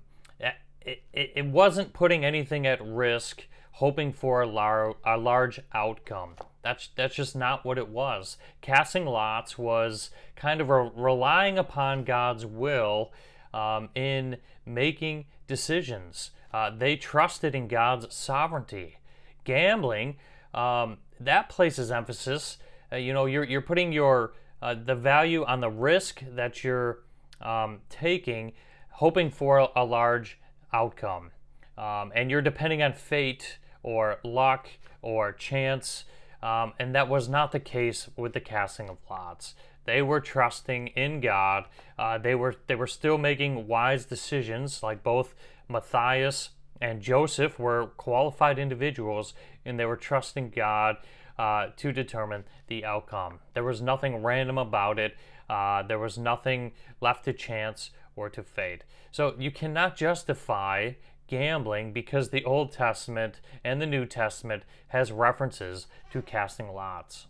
it, 0.87 1.31
it, 1.35 1.45
wasn't 1.45 1.93
putting 1.93 2.23
anything 2.23 2.65
at 2.65 2.83
risk 2.83 3.45
hoping 3.73 4.11
for 4.11 4.41
a, 4.41 4.47
lar- 4.47 4.95
a 5.05 5.17
large 5.17 5.59
outcome. 5.73 6.35
That's, 6.63 6.89
that's 6.95 7.15
just 7.15 7.35
not 7.35 7.63
what 7.63 7.77
it 7.77 7.89
was. 7.89 8.37
Casting 8.61 9.05
lots 9.05 9.57
was 9.57 10.09
kind 10.35 10.61
of 10.61 10.69
a, 10.69 10.91
relying 10.95 11.57
upon 11.57 12.03
God's 12.03 12.45
will 12.45 13.11
um, 13.53 13.89
in 13.93 14.37
making 14.65 15.25
decisions. 15.45 16.31
Uh, 16.53 16.71
they 16.75 16.95
trusted 16.95 17.53
in 17.53 17.67
God's 17.67 18.13
sovereignty. 18.13 18.97
Gambling, 19.43 20.17
um, 20.53 20.97
that 21.19 21.49
places 21.49 21.91
emphasis. 21.91 22.57
Uh, 22.91 22.95
you 22.97 23.13
know, 23.13 23.25
you're, 23.25 23.43
you're 23.43 23.61
putting 23.61 23.91
your 23.91 24.33
uh, 24.61 24.73
the 24.73 24.95
value 24.95 25.45
on 25.45 25.61
the 25.61 25.69
risk 25.69 26.23
that 26.31 26.63
you're 26.63 26.99
um, 27.41 27.79
taking, 27.89 28.53
hoping 28.89 29.29
for 29.29 29.69
a 29.75 29.83
large 29.83 30.39
outcome. 30.77 31.31
Um, 31.77 32.11
and 32.15 32.29
you're 32.29 32.41
depending 32.41 32.81
on 32.81 32.93
fate 32.93 33.57
or 33.83 34.19
luck 34.23 34.69
or 35.01 35.31
chance. 35.31 36.05
Um, 36.41 36.73
and 36.79 36.93
that 36.95 37.09
was 37.09 37.27
not 37.27 37.51
the 37.51 37.59
case 37.59 38.09
with 38.15 38.33
the 38.33 38.39
casting 38.39 38.89
of 38.89 38.97
lots. 39.09 39.55
They 39.85 40.01
were 40.01 40.19
trusting 40.19 40.87
in 40.87 41.21
God. 41.21 41.65
Uh, 41.97 42.17
they 42.17 42.35
were 42.35 42.55
they 42.67 42.75
were 42.75 42.87
still 42.87 43.17
making 43.17 43.67
wise 43.67 44.05
decisions, 44.05 44.83
like 44.83 45.01
both 45.01 45.33
Matthias 45.69 46.49
and 46.79 47.01
Joseph 47.01 47.57
were 47.57 47.87
qualified 47.97 48.59
individuals, 48.59 49.33
and 49.65 49.79
they 49.79 49.85
were 49.85 49.95
trusting 49.95 50.51
God 50.51 50.97
uh, 51.39 51.67
to 51.77 51.91
determine 51.91 52.43
the 52.67 52.85
outcome. 52.85 53.39
There 53.53 53.63
was 53.63 53.81
nothing 53.81 54.23
random 54.23 54.57
about 54.57 54.99
it. 54.99 55.15
Uh, 55.49 55.83
there 55.83 55.99
was 55.99 56.17
nothing 56.17 56.73
left 56.99 57.25
to 57.25 57.33
chance 57.33 57.91
or 58.17 58.29
to 58.29 58.43
fate. 58.43 58.83
So 59.11 59.35
you 59.37 59.51
cannot 59.51 59.95
justify 59.95 60.93
gambling 61.27 61.93
because 61.93 62.29
the 62.29 62.43
Old 62.43 62.71
Testament 62.71 63.39
and 63.63 63.81
the 63.81 63.85
New 63.85 64.05
Testament 64.05 64.63
has 64.87 65.11
references 65.11 65.87
to 66.11 66.21
casting 66.21 66.73
lots. 66.73 67.27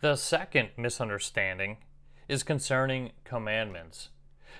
The 0.00 0.16
second 0.16 0.70
misunderstanding 0.76 1.78
is 2.28 2.42
concerning 2.42 3.12
commandments. 3.24 4.10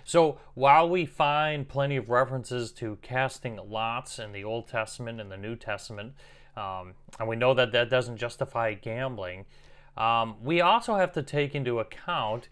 So 0.05 0.39
while 0.55 0.89
we 0.89 1.07
find 1.07 1.69
plenty 1.69 1.97
of 1.97 2.11
references 2.11 2.73
to 2.73 2.99
casting 3.03 3.59
lots 3.69 4.19
in 4.19 4.33
the 4.33 4.45
Old 4.45 4.69
Testament 4.69 5.21
and 5.21 5.31
the 5.31 5.37
New 5.37 5.57
Testament, 5.57 6.15
um, 6.57 6.95
and 7.19 7.29
we 7.29 7.37
know 7.37 7.55
that 7.55 7.73
that 7.73 7.91
doesn't 7.91 8.17
justify 8.17 8.75
gambling, 8.75 9.45
um, 9.97 10.37
we 10.43 10.61
also 10.61 10.95
have 10.95 11.13
to 11.13 11.23
take 11.23 11.55
into 11.55 11.79
account 11.79 12.49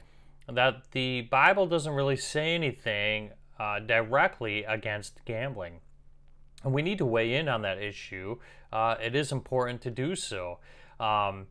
that 0.49 0.91
the 0.93 1.23
Bible 1.23 1.67
doesn't 1.67 1.93
really 1.93 2.17
say 2.17 2.55
anything 2.55 3.31
uh, 3.59 3.81
directly 3.81 4.65
against 4.65 5.25
gambling. 5.25 5.81
And 6.63 6.73
we 6.73 6.83
need 6.83 6.99
to 6.99 7.07
weigh 7.07 7.35
in 7.35 7.49
on 7.49 7.63
that 7.63 7.79
issue. 7.79 8.39
Uh, 8.73 8.97
it 9.03 9.15
is 9.15 9.33
important 9.33 9.81
to 9.83 9.91
do 9.91 10.15
so. 10.15 10.59
Um, 10.99 11.47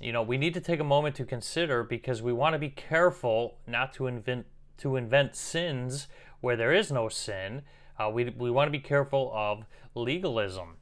you 0.00 0.12
know, 0.12 0.22
we 0.22 0.38
need 0.38 0.54
to 0.54 0.60
take 0.60 0.80
a 0.80 0.84
moment 0.84 1.14
to 1.16 1.24
consider 1.24 1.84
because 1.84 2.22
we 2.22 2.32
want 2.32 2.54
to 2.54 2.58
be 2.58 2.70
careful 2.70 3.58
not 3.66 3.92
to 3.94 4.06
invent 4.06 4.46
to 4.78 4.96
invent 4.96 5.36
sins 5.36 6.08
where 6.40 6.56
there 6.56 6.72
is 6.72 6.90
no 6.90 7.08
sin. 7.08 7.62
Uh, 7.98 8.08
we, 8.08 8.30
we 8.30 8.50
want 8.50 8.66
to 8.66 8.72
be 8.72 8.78
careful 8.78 9.30
of 9.34 9.66
legalism. 9.94 10.76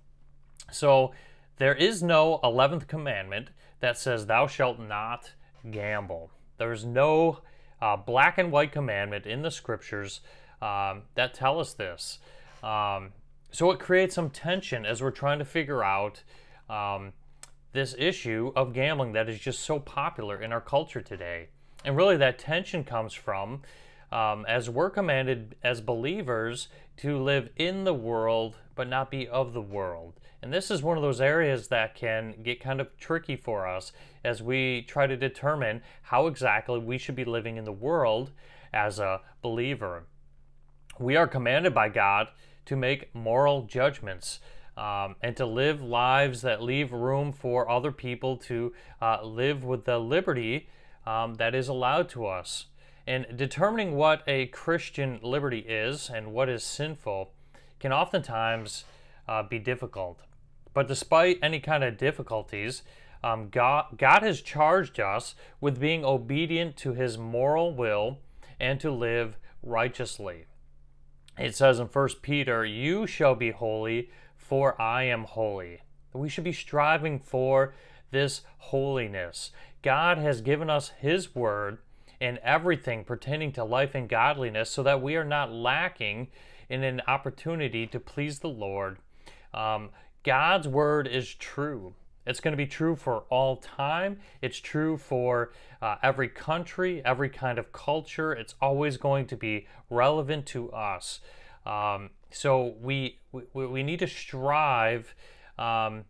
So 0.70 1.12
there 1.56 1.74
is 1.74 2.00
no 2.00 2.38
11th 2.44 2.86
commandment 2.86 3.50
that 3.80 3.98
says, 3.98 4.26
Thou 4.26 4.46
shalt 4.46 4.78
not 4.78 5.32
gamble. 5.68 6.30
There's 6.58 6.84
no 6.84 7.40
uh, 7.80 7.96
black 7.96 8.38
and 8.38 8.50
white 8.50 8.72
commandment 8.72 9.26
in 9.26 9.42
the 9.42 9.50
scriptures 9.50 10.20
um, 10.60 11.02
that 11.14 11.34
tell 11.34 11.60
us 11.60 11.72
this. 11.74 12.18
Um, 12.62 13.12
so 13.50 13.70
it 13.70 13.78
creates 13.78 14.14
some 14.14 14.30
tension 14.30 14.84
as 14.84 15.02
we're 15.02 15.10
trying 15.10 15.38
to 15.38 15.44
figure 15.44 15.82
out 15.82 16.22
um, 16.68 17.12
this 17.72 17.94
issue 17.98 18.52
of 18.56 18.72
gambling 18.72 19.12
that 19.12 19.28
is 19.28 19.38
just 19.38 19.60
so 19.60 19.78
popular 19.78 20.40
in 20.40 20.52
our 20.52 20.60
culture 20.60 21.00
today. 21.00 21.48
And 21.84 21.96
really, 21.96 22.16
that 22.16 22.38
tension 22.38 22.84
comes 22.84 23.14
from 23.14 23.62
um, 24.10 24.44
as 24.46 24.68
we're 24.68 24.90
commanded 24.90 25.54
as 25.62 25.80
believers 25.80 26.68
to 26.98 27.18
live 27.22 27.50
in 27.56 27.84
the 27.84 27.94
world 27.94 28.56
but 28.74 28.88
not 28.88 29.10
be 29.10 29.26
of 29.26 29.52
the 29.52 29.60
world. 29.60 30.14
And 30.42 30.52
this 30.52 30.70
is 30.70 30.82
one 30.82 30.96
of 30.96 31.02
those 31.02 31.20
areas 31.20 31.68
that 31.68 31.94
can 31.94 32.36
get 32.42 32.60
kind 32.60 32.80
of 32.80 32.96
tricky 32.96 33.36
for 33.36 33.66
us 33.66 33.92
as 34.24 34.42
we 34.42 34.82
try 34.82 35.06
to 35.06 35.16
determine 35.16 35.82
how 36.02 36.26
exactly 36.26 36.78
we 36.78 36.98
should 36.98 37.16
be 37.16 37.24
living 37.24 37.56
in 37.56 37.64
the 37.64 37.72
world 37.72 38.30
as 38.72 38.98
a 38.98 39.20
believer. 39.42 40.04
We 40.98 41.16
are 41.16 41.26
commanded 41.26 41.74
by 41.74 41.88
God 41.88 42.28
to 42.66 42.76
make 42.76 43.14
moral 43.14 43.62
judgments. 43.62 44.40
Um, 44.76 45.16
and 45.22 45.36
to 45.38 45.44
live 45.44 45.82
lives 45.82 46.42
that 46.42 46.62
leave 46.62 46.92
room 46.92 47.32
for 47.32 47.68
other 47.68 47.90
people 47.90 48.36
to 48.36 48.72
uh, 49.02 49.24
live 49.24 49.64
with 49.64 49.86
the 49.86 49.98
liberty 49.98 50.68
um, 51.04 51.34
that 51.34 51.52
is 51.52 51.66
allowed 51.66 52.08
to 52.10 52.26
us. 52.26 52.66
And 53.04 53.26
determining 53.34 53.96
what 53.96 54.22
a 54.28 54.46
Christian 54.46 55.18
liberty 55.20 55.60
is 55.60 56.08
and 56.08 56.32
what 56.32 56.48
is 56.48 56.62
sinful 56.62 57.32
can 57.80 57.92
oftentimes 57.92 58.84
uh, 59.26 59.42
be 59.42 59.58
difficult. 59.58 60.20
But 60.78 60.86
despite 60.86 61.40
any 61.42 61.58
kind 61.58 61.82
of 61.82 61.96
difficulties, 61.96 62.84
um, 63.24 63.48
God, 63.48 63.98
God 63.98 64.22
has 64.22 64.40
charged 64.40 65.00
us 65.00 65.34
with 65.60 65.80
being 65.80 66.04
obedient 66.04 66.76
to 66.76 66.94
his 66.94 67.18
moral 67.18 67.74
will 67.74 68.20
and 68.60 68.78
to 68.78 68.92
live 68.92 69.38
righteously. 69.60 70.44
It 71.36 71.56
says 71.56 71.80
in 71.80 71.88
1 71.88 72.08
Peter, 72.22 72.64
You 72.64 73.08
shall 73.08 73.34
be 73.34 73.50
holy, 73.50 74.10
for 74.36 74.80
I 74.80 75.02
am 75.02 75.24
holy. 75.24 75.80
We 76.12 76.28
should 76.28 76.44
be 76.44 76.52
striving 76.52 77.18
for 77.18 77.74
this 78.12 78.42
holiness. 78.58 79.50
God 79.82 80.18
has 80.18 80.40
given 80.40 80.70
us 80.70 80.90
His 80.90 81.34
word 81.34 81.78
and 82.20 82.38
everything 82.38 83.02
pertaining 83.02 83.50
to 83.54 83.64
life 83.64 83.96
and 83.96 84.08
godliness 84.08 84.70
so 84.70 84.84
that 84.84 85.02
we 85.02 85.16
are 85.16 85.24
not 85.24 85.50
lacking 85.50 86.28
in 86.68 86.84
an 86.84 87.02
opportunity 87.08 87.84
to 87.88 87.98
please 87.98 88.38
the 88.38 88.48
Lord. 88.48 88.98
Um, 89.52 89.90
God's 90.28 90.68
word 90.68 91.08
is 91.08 91.34
true. 91.34 91.94
It's 92.26 92.38
going 92.38 92.52
to 92.52 92.58
be 92.58 92.66
true 92.66 92.96
for 92.96 93.24
all 93.30 93.56
time. 93.56 94.18
It's 94.42 94.58
true 94.58 94.98
for 94.98 95.52
uh, 95.80 95.96
every 96.02 96.28
country, 96.28 97.00
every 97.02 97.30
kind 97.30 97.58
of 97.58 97.72
culture. 97.72 98.34
It's 98.34 98.54
always 98.60 98.98
going 98.98 99.26
to 99.28 99.38
be 99.38 99.66
relevant 99.88 100.44
to 100.48 100.70
us. 100.70 101.20
Um, 101.64 102.10
so 102.30 102.74
we, 102.78 103.20
we, 103.32 103.46
we 103.54 103.82
need 103.82 104.00
to 104.00 104.06
strive 104.06 105.14
um, 105.58 106.04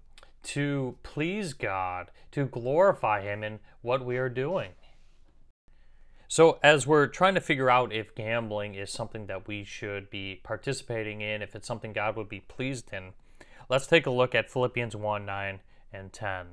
to 0.46 0.96
please 1.04 1.52
God, 1.52 2.10
to 2.32 2.46
glorify 2.46 3.22
Him 3.22 3.44
in 3.44 3.60
what 3.82 4.04
we 4.04 4.16
are 4.16 4.28
doing. 4.28 4.70
So, 6.26 6.58
as 6.64 6.88
we're 6.88 7.06
trying 7.06 7.36
to 7.36 7.40
figure 7.40 7.70
out 7.70 7.92
if 7.92 8.16
gambling 8.16 8.74
is 8.74 8.90
something 8.90 9.26
that 9.26 9.46
we 9.46 9.62
should 9.62 10.10
be 10.10 10.40
participating 10.42 11.20
in, 11.20 11.40
if 11.40 11.54
it's 11.54 11.68
something 11.68 11.92
God 11.92 12.16
would 12.16 12.28
be 12.28 12.40
pleased 12.40 12.92
in, 12.92 13.12
let's 13.68 13.86
take 13.86 14.06
a 14.06 14.10
look 14.10 14.34
at 14.34 14.50
Philippians 14.50 14.96
1 14.96 15.24
9 15.24 15.60
and 15.92 16.12
10. 16.12 16.46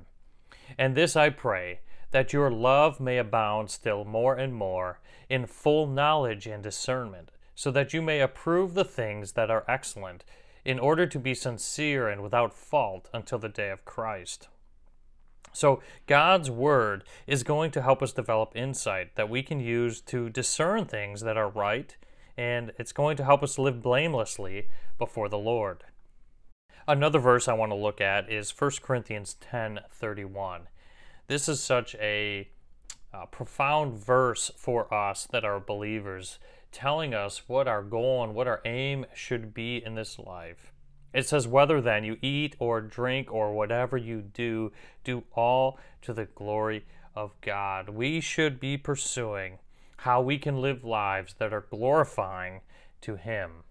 And 0.78 0.94
this 0.94 1.16
I 1.16 1.30
pray, 1.30 1.80
that 2.10 2.32
your 2.32 2.50
love 2.50 3.00
may 3.00 3.18
abound 3.18 3.70
still 3.70 4.04
more 4.04 4.34
and 4.34 4.54
more 4.54 5.00
in 5.28 5.46
full 5.46 5.86
knowledge 5.86 6.46
and 6.46 6.62
discernment, 6.62 7.30
so 7.54 7.70
that 7.70 7.92
you 7.92 8.00
may 8.00 8.20
approve 8.20 8.74
the 8.74 8.84
things 8.84 9.32
that 9.32 9.50
are 9.50 9.64
excellent, 9.68 10.24
in 10.64 10.78
order 10.78 11.06
to 11.06 11.18
be 11.18 11.34
sincere 11.34 12.08
and 12.08 12.22
without 12.22 12.52
fault 12.52 13.08
until 13.12 13.38
the 13.38 13.48
day 13.48 13.70
of 13.70 13.84
Christ. 13.84 14.48
So, 15.52 15.80
God's 16.06 16.50
Word 16.50 17.04
is 17.26 17.42
going 17.42 17.70
to 17.70 17.82
help 17.82 18.02
us 18.02 18.12
develop 18.12 18.54
insight 18.54 19.14
that 19.14 19.30
we 19.30 19.42
can 19.42 19.60
use 19.60 20.00
to 20.02 20.28
discern 20.28 20.84
things 20.84 21.22
that 21.22 21.36
are 21.36 21.48
right, 21.48 21.96
and 22.36 22.72
it's 22.78 22.92
going 22.92 23.16
to 23.16 23.24
help 23.24 23.42
us 23.42 23.58
live 23.58 23.82
blamelessly 23.82 24.68
before 24.98 25.28
the 25.28 25.38
Lord. 25.38 25.84
Another 26.88 27.18
verse 27.18 27.48
I 27.48 27.52
want 27.52 27.72
to 27.72 27.76
look 27.76 28.00
at 28.00 28.30
is 28.30 28.52
1 28.56 28.70
Corinthians 28.80 29.34
10 29.40 29.80
31. 29.90 30.68
This 31.26 31.48
is 31.48 31.60
such 31.60 31.96
a 31.96 32.48
uh, 33.12 33.26
profound 33.26 33.98
verse 33.98 34.52
for 34.56 34.92
us 34.94 35.26
that 35.32 35.44
are 35.44 35.58
believers, 35.58 36.38
telling 36.70 37.12
us 37.12 37.48
what 37.48 37.66
our 37.66 37.82
goal 37.82 38.22
and 38.22 38.36
what 38.36 38.46
our 38.46 38.60
aim 38.64 39.04
should 39.14 39.52
be 39.52 39.82
in 39.84 39.96
this 39.96 40.16
life. 40.16 40.72
It 41.12 41.26
says, 41.26 41.48
Whether 41.48 41.80
then 41.80 42.04
you 42.04 42.18
eat 42.22 42.54
or 42.60 42.80
drink 42.80 43.32
or 43.32 43.52
whatever 43.52 43.96
you 43.96 44.20
do, 44.20 44.70
do 45.02 45.24
all 45.34 45.80
to 46.02 46.12
the 46.12 46.26
glory 46.26 46.86
of 47.16 47.32
God. 47.40 47.88
We 47.88 48.20
should 48.20 48.60
be 48.60 48.76
pursuing 48.76 49.58
how 49.98 50.20
we 50.20 50.38
can 50.38 50.60
live 50.62 50.84
lives 50.84 51.34
that 51.38 51.52
are 51.52 51.66
glorifying 51.68 52.60
to 53.00 53.16
Him. 53.16 53.64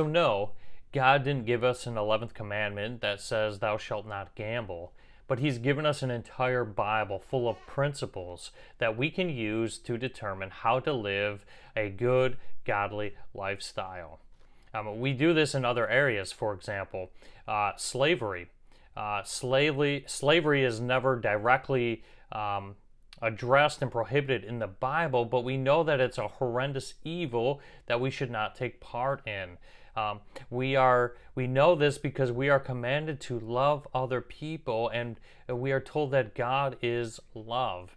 So, 0.00 0.06
no, 0.06 0.52
God 0.92 1.24
didn't 1.24 1.46
give 1.46 1.64
us 1.64 1.86
an 1.86 1.94
11th 1.94 2.34
commandment 2.34 3.00
that 3.00 3.20
says, 3.20 3.58
Thou 3.58 3.76
shalt 3.76 4.06
not 4.06 4.34
gamble, 4.34 4.92
but 5.28 5.38
He's 5.38 5.58
given 5.58 5.84
us 5.84 6.02
an 6.02 6.10
entire 6.10 6.64
Bible 6.64 7.18
full 7.18 7.48
of 7.48 7.64
principles 7.66 8.50
that 8.78 8.96
we 8.96 9.10
can 9.10 9.28
use 9.28 9.78
to 9.78 9.98
determine 9.98 10.50
how 10.50 10.80
to 10.80 10.92
live 10.92 11.44
a 11.76 11.90
good, 11.90 12.36
godly 12.64 13.14
lifestyle. 13.34 14.20
Um, 14.72 15.00
we 15.00 15.12
do 15.12 15.32
this 15.32 15.54
in 15.54 15.64
other 15.64 15.88
areas, 15.88 16.32
for 16.32 16.52
example, 16.52 17.10
uh, 17.48 17.72
slavery. 17.76 18.48
Uh, 18.96 19.22
slavery. 19.24 20.04
Slavery 20.06 20.64
is 20.64 20.80
never 20.80 21.16
directly 21.16 22.02
um, 22.32 22.76
addressed 23.22 23.82
and 23.82 23.90
prohibited 23.90 24.44
in 24.44 24.58
the 24.58 24.66
Bible, 24.66 25.24
but 25.24 25.44
we 25.44 25.56
know 25.56 25.82
that 25.82 26.00
it's 26.00 26.18
a 26.18 26.28
horrendous 26.28 26.94
evil 27.04 27.60
that 27.86 28.00
we 28.00 28.10
should 28.10 28.30
not 28.30 28.54
take 28.54 28.80
part 28.80 29.26
in. 29.26 29.58
Um, 29.96 30.20
we 30.50 30.76
are 30.76 31.14
we 31.34 31.46
know 31.46 31.74
this 31.74 31.98
because 31.98 32.32
we 32.32 32.48
are 32.48 32.60
commanded 32.60 33.20
to 33.22 33.38
love 33.38 33.86
other 33.94 34.20
people, 34.20 34.88
and 34.90 35.18
we 35.48 35.72
are 35.72 35.80
told 35.80 36.10
that 36.12 36.34
God 36.34 36.76
is 36.82 37.20
love. 37.34 37.96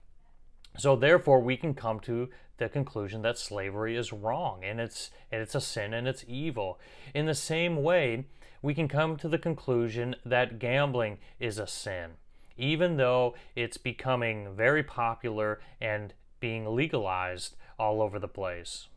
So 0.77 0.95
therefore, 0.95 1.41
we 1.41 1.57
can 1.57 1.73
come 1.73 1.99
to 2.01 2.29
the 2.57 2.69
conclusion 2.69 3.21
that 3.23 3.37
slavery 3.37 3.95
is 3.95 4.13
wrong 4.13 4.63
and 4.63 4.79
it's 4.79 5.11
and 5.31 5.41
it's 5.41 5.55
a 5.55 5.61
sin 5.61 5.93
and 5.93 6.07
it's 6.07 6.25
evil. 6.27 6.79
In 7.13 7.25
the 7.25 7.33
same 7.33 7.81
way, 7.81 8.25
we 8.61 8.73
can 8.73 8.87
come 8.87 9.17
to 9.17 9.29
the 9.29 9.37
conclusion 9.37 10.15
that 10.25 10.59
gambling 10.59 11.17
is 11.39 11.57
a 11.57 11.67
sin, 11.67 12.11
even 12.57 12.97
though 12.97 13.35
it's 13.55 13.77
becoming 13.77 14.55
very 14.55 14.83
popular 14.83 15.61
and 15.79 16.13
being 16.39 16.75
legalized 16.75 17.55
all 17.77 18.01
over 18.01 18.19
the 18.19 18.27
place. 18.27 18.87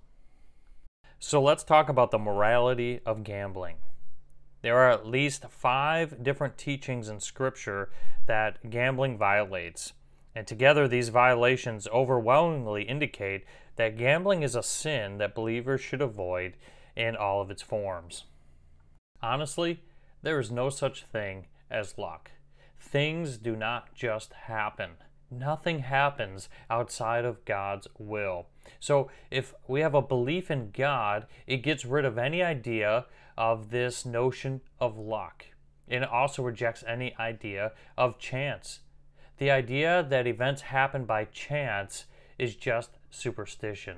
So 1.25 1.41
let's 1.41 1.63
talk 1.63 1.89
about 1.89 2.11
the 2.11 2.19
morality 2.19 2.99
of 3.07 3.23
gambling. 3.23 3.77
There 4.61 4.77
are 4.79 4.91
at 4.91 5.07
least 5.07 5.45
five 5.51 6.21
different 6.21 6.59
teachings 6.59 7.09
in 7.09 7.21
Scripture 7.21 7.91
that 8.27 8.69
gambling 8.69 9.17
violates. 9.17 9.93
And 10.35 10.49
together, 10.49 10.89
these 10.89 11.11
violations 11.11 11.87
overwhelmingly 11.87 12.83
indicate 12.83 13.45
that 13.77 13.97
gambling 13.97 14.43
is 14.43 14.57
a 14.57 14.65
sin 14.65 15.19
that 15.19 15.33
believers 15.33 15.81
should 15.81 16.03
avoid 16.03 16.55
in 16.97 17.15
all 17.15 17.41
of 17.41 17.53
its 17.53 17.63
forms. 17.63 18.25
Honestly, 19.23 19.85
there 20.23 20.41
is 20.41 20.51
no 20.51 20.71
such 20.71 21.05
thing 21.05 21.47
as 21.71 21.97
luck. 21.97 22.33
Things 22.81 23.39
do 23.39 23.55
not 23.55 23.95
just 23.95 24.33
happen. 24.33 24.97
Nothing 25.33 25.79
happens 25.79 26.51
outside 26.69 27.25
of 27.25 27.45
God's 27.47 27.89
will. 27.99 28.49
So, 28.79 29.11
if 29.31 29.55
we 29.67 29.81
have 29.81 29.95
a 29.95 30.03
belief 30.03 30.51
in 30.51 30.71
God, 30.73 31.27
it 31.47 31.59
gets 31.59 31.87
rid 31.87 32.05
of 32.05 32.19
any 32.19 32.43
idea 32.43 33.07
of 33.37 33.71
this 33.71 34.05
notion 34.05 34.61
of 34.79 34.99
luck. 34.99 35.47
It 35.89 36.05
also 36.05 36.43
rejects 36.43 36.85
any 36.87 37.17
idea 37.19 37.73
of 37.97 38.19
chance. 38.19 38.81
The 39.39 39.51
idea 39.51 40.07
that 40.09 40.27
events 40.27 40.63
happen 40.63 41.07
by 41.07 41.25
chance 41.25 42.05
is 42.39 42.55
just 42.55 42.99
superstition. 43.11 43.97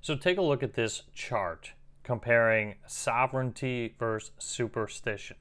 So 0.00 0.16
take 0.16 0.38
a 0.38 0.42
look 0.42 0.62
at 0.62 0.74
this 0.74 1.02
chart 1.14 1.72
comparing 2.02 2.76
sovereignty 2.86 3.94
versus 3.98 4.32
superstition. 4.38 5.36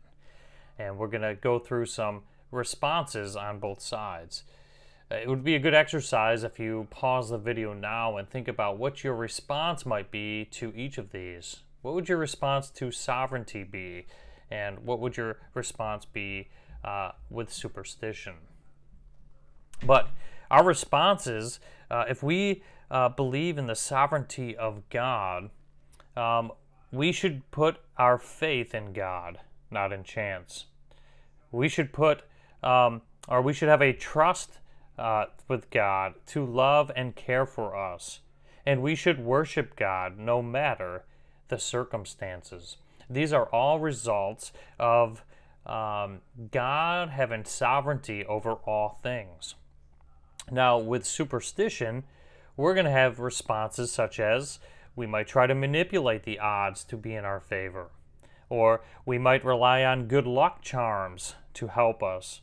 And 0.78 0.98
we're 0.98 1.08
going 1.08 1.22
to 1.22 1.36
go 1.36 1.60
through 1.60 1.86
some 1.88 2.24
responses 2.56 3.36
on 3.36 3.60
both 3.60 3.82
sides. 3.82 4.44
Uh, 5.12 5.16
it 5.16 5.30
would 5.30 5.44
be 5.44 5.56
a 5.56 5.60
good 5.60 5.74
exercise 5.74 6.44
if 6.44 6.60
you 6.60 6.88
pause 6.90 7.30
the 7.30 7.38
video 7.38 7.74
now 7.74 8.18
and 8.18 8.30
think 8.30 8.48
about 8.48 8.78
what 8.78 9.04
your 9.04 9.14
response 9.14 9.86
might 9.86 10.10
be 10.10 10.46
to 10.46 10.74
each 10.76 10.98
of 10.98 11.12
these. 11.12 11.58
What 11.82 11.94
would 11.94 12.10
your 12.10 12.18
response 12.18 12.72
to 12.72 12.90
sovereignty 12.90 13.64
be? 13.64 14.08
And 14.50 14.80
what 14.80 15.00
would 15.00 15.18
your 15.18 15.38
response 15.54 16.06
be 16.06 16.48
uh, 16.84 17.12
with 17.30 17.54
superstition? 17.54 18.34
But 19.86 20.10
our 20.50 20.64
response 20.64 21.28
is 21.28 21.60
uh, 21.92 22.06
if 22.10 22.24
we 22.24 22.64
uh, 22.90 23.10
believe 23.10 23.58
in 23.58 23.68
the 23.68 23.76
sovereignty 23.76 24.56
of 24.56 24.88
God, 24.90 25.50
um, 26.16 26.52
we 26.92 27.12
should 27.12 27.50
put 27.52 27.78
our 27.98 28.18
faith 28.18 28.74
in 28.74 28.94
God, 28.94 29.40
not 29.70 29.92
in 29.92 30.04
chance. 30.04 30.66
We 31.52 31.68
should 31.70 31.94
put, 31.94 32.24
um, 32.66 33.02
or 33.28 33.42
we 33.42 33.54
should 33.54 33.70
have 33.70 33.82
a 33.82 33.94
trust 33.94 34.60
uh, 34.98 35.26
with 35.48 35.70
God 35.70 36.16
to 36.28 36.46
love 36.46 36.92
and 36.96 37.16
care 37.16 37.46
for 37.46 37.76
us. 37.76 38.20
And 38.66 38.82
we 38.82 38.96
should 38.96 39.20
worship 39.20 39.76
God 39.76 40.18
no 40.18 40.42
matter 40.42 41.06
the 41.48 41.60
circumstances. 41.60 42.78
These 43.10 43.32
are 43.32 43.46
all 43.46 43.80
results 43.80 44.52
of 44.80 45.24
um, 45.66 46.22
God 46.52 47.10
having 47.10 47.46
sovereignty 47.46 48.26
over 48.26 48.54
all 48.54 49.00
things. 49.04 49.56
Now, 50.52 50.78
with 50.78 51.06
superstition, 51.06 52.04
we're 52.58 52.74
going 52.74 52.86
to 52.86 52.92
have 52.92 53.20
responses 53.20 53.92
such 53.92 54.20
as 54.20 54.60
we 54.96 55.06
might 55.06 55.28
try 55.28 55.46
to 55.46 55.56
manipulate 55.56 56.24
the 56.24 56.40
odds 56.40 56.84
to 56.86 56.98
be 56.98 57.14
in 57.14 57.26
our 57.26 57.40
favor, 57.40 57.90
or 58.50 58.82
we 59.06 59.18
might 59.18 59.44
rely 59.44 59.84
on 59.84 60.08
good 60.08 60.26
luck 60.26 60.62
charms 60.62 61.36
to 61.56 61.68
help 61.68 62.02
us. 62.02 62.42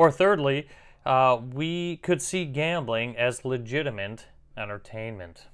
Or 0.00 0.10
thirdly, 0.10 0.66
uh, 1.04 1.38
we 1.52 1.98
could 1.98 2.22
see 2.22 2.46
gambling 2.46 3.18
as 3.18 3.44
legitimate 3.44 4.28
entertainment. 4.56 5.48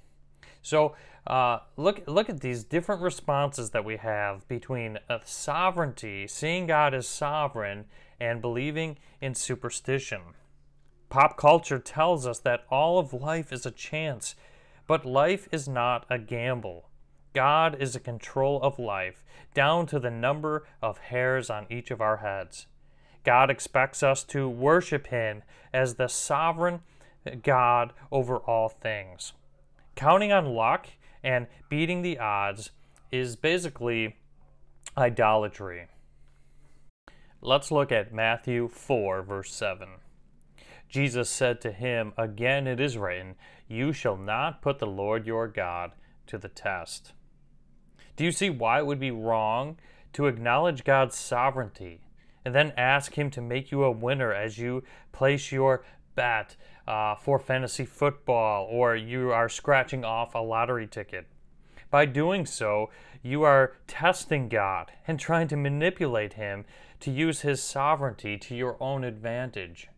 So 0.63 0.95
uh, 1.27 1.59
look 1.77 2.05
look 2.07 2.29
at 2.29 2.43
these 2.43 2.63
different 2.63 3.03
responses 3.03 3.71
that 3.71 3.85
we 3.85 3.97
have 3.97 4.47
between 4.47 5.01
sovereignty, 5.25 6.29
seeing 6.29 6.69
God 6.69 6.95
as 6.95 7.09
sovereign, 7.09 7.87
and 8.21 8.41
believing 8.41 8.99
in 9.21 9.35
superstition. 9.35 10.21
Pop 11.09 11.37
culture 11.37 11.81
tells 11.81 12.25
us 12.25 12.39
that 12.39 12.67
all 12.71 13.01
of 13.01 13.13
life 13.13 13.53
is 13.53 13.67
a 13.67 13.73
chance, 13.73 14.37
but 14.87 15.05
life 15.05 15.49
is 15.51 15.67
not 15.67 16.07
a 16.09 16.21
gamble. 16.21 16.89
God 17.33 17.83
is 17.83 17.97
in 17.97 18.03
control 18.05 18.63
of 18.63 18.79
life, 18.79 19.25
down 19.55 19.87
to 19.87 19.99
the 19.99 20.13
number 20.13 20.69
of 20.81 20.99
hairs 20.99 21.51
on 21.51 21.67
each 21.69 21.91
of 21.91 22.01
our 22.01 22.19
heads. 22.19 22.69
God 23.27 23.51
expects 23.51 24.05
us 24.05 24.23
to 24.25 24.49
worship 24.49 25.09
Him 25.09 25.43
as 25.73 25.95
the 25.97 26.07
sovereign 26.07 26.81
God 27.43 27.93
over 28.13 28.37
all 28.37 28.69
things. 28.69 29.33
Counting 29.97 30.31
on 30.31 30.47
luck 30.47 30.87
and 31.25 31.49
beating 31.69 32.03
the 32.03 32.21
odds 32.21 32.71
is 33.11 33.35
basically 33.35 34.17
idolatry. 34.97 35.89
Let's 37.41 37.73
look 37.73 37.91
at 37.91 38.15
Matthew 38.15 38.69
4, 38.69 39.23
verse 39.23 39.53
7. 39.53 39.89
Jesus 40.89 41.29
said 41.29 41.61
to 41.63 41.73
him, 41.73 42.13
Again 42.17 42.69
it 42.69 42.79
is 42.79 42.97
written, 42.97 43.35
You 43.67 43.93
shall 43.93 44.17
not 44.17 44.63
put 44.63 44.79
the 44.79 44.87
Lord 44.87 45.27
your 45.27 45.49
God 45.49 45.91
to 46.29 46.39
the 46.39 46.49
test. 46.49 47.13
Do 48.15 48.23
you 48.23 48.31
see 48.31 48.51
why 48.51 48.79
it 48.79 48.87
would 48.87 49.01
be 49.01 49.11
wrong 49.11 49.79
to 50.13 50.27
acknowledge 50.27 50.85
God's 50.85 51.17
sovereignty 51.17 52.06
and 52.47 52.55
then 52.55 52.73
ask 52.77 53.15
Him 53.15 53.29
to 53.31 53.41
make 53.41 53.73
you 53.73 53.83
a 53.83 53.91
winner 53.91 54.33
as 54.33 54.57
you 54.57 54.85
place 55.11 55.51
your 55.51 55.85
bet 56.15 56.55
uh, 56.87 57.17
for 57.17 57.41
fantasy 57.41 57.85
football 57.85 58.69
or 58.71 58.95
you 58.95 59.33
are 59.33 59.49
scratching 59.49 60.05
off 60.05 60.37
a 60.37 60.39
lottery 60.39 60.87
ticket? 60.87 61.27
By 61.91 62.07
doing 62.07 62.47
so, 62.47 62.89
you 63.21 63.43
are 63.43 63.73
testing 63.89 64.49
God 64.49 64.93
and 65.09 65.19
trying 65.19 65.49
to 65.49 65.57
manipulate 65.57 66.35
Him 66.35 66.65
to 67.01 67.11
use 67.11 67.41
His 67.41 67.61
sovereignty 67.61 68.39
to 68.39 68.55
your 68.55 68.77
own 68.79 69.03
advantage. 69.03 69.89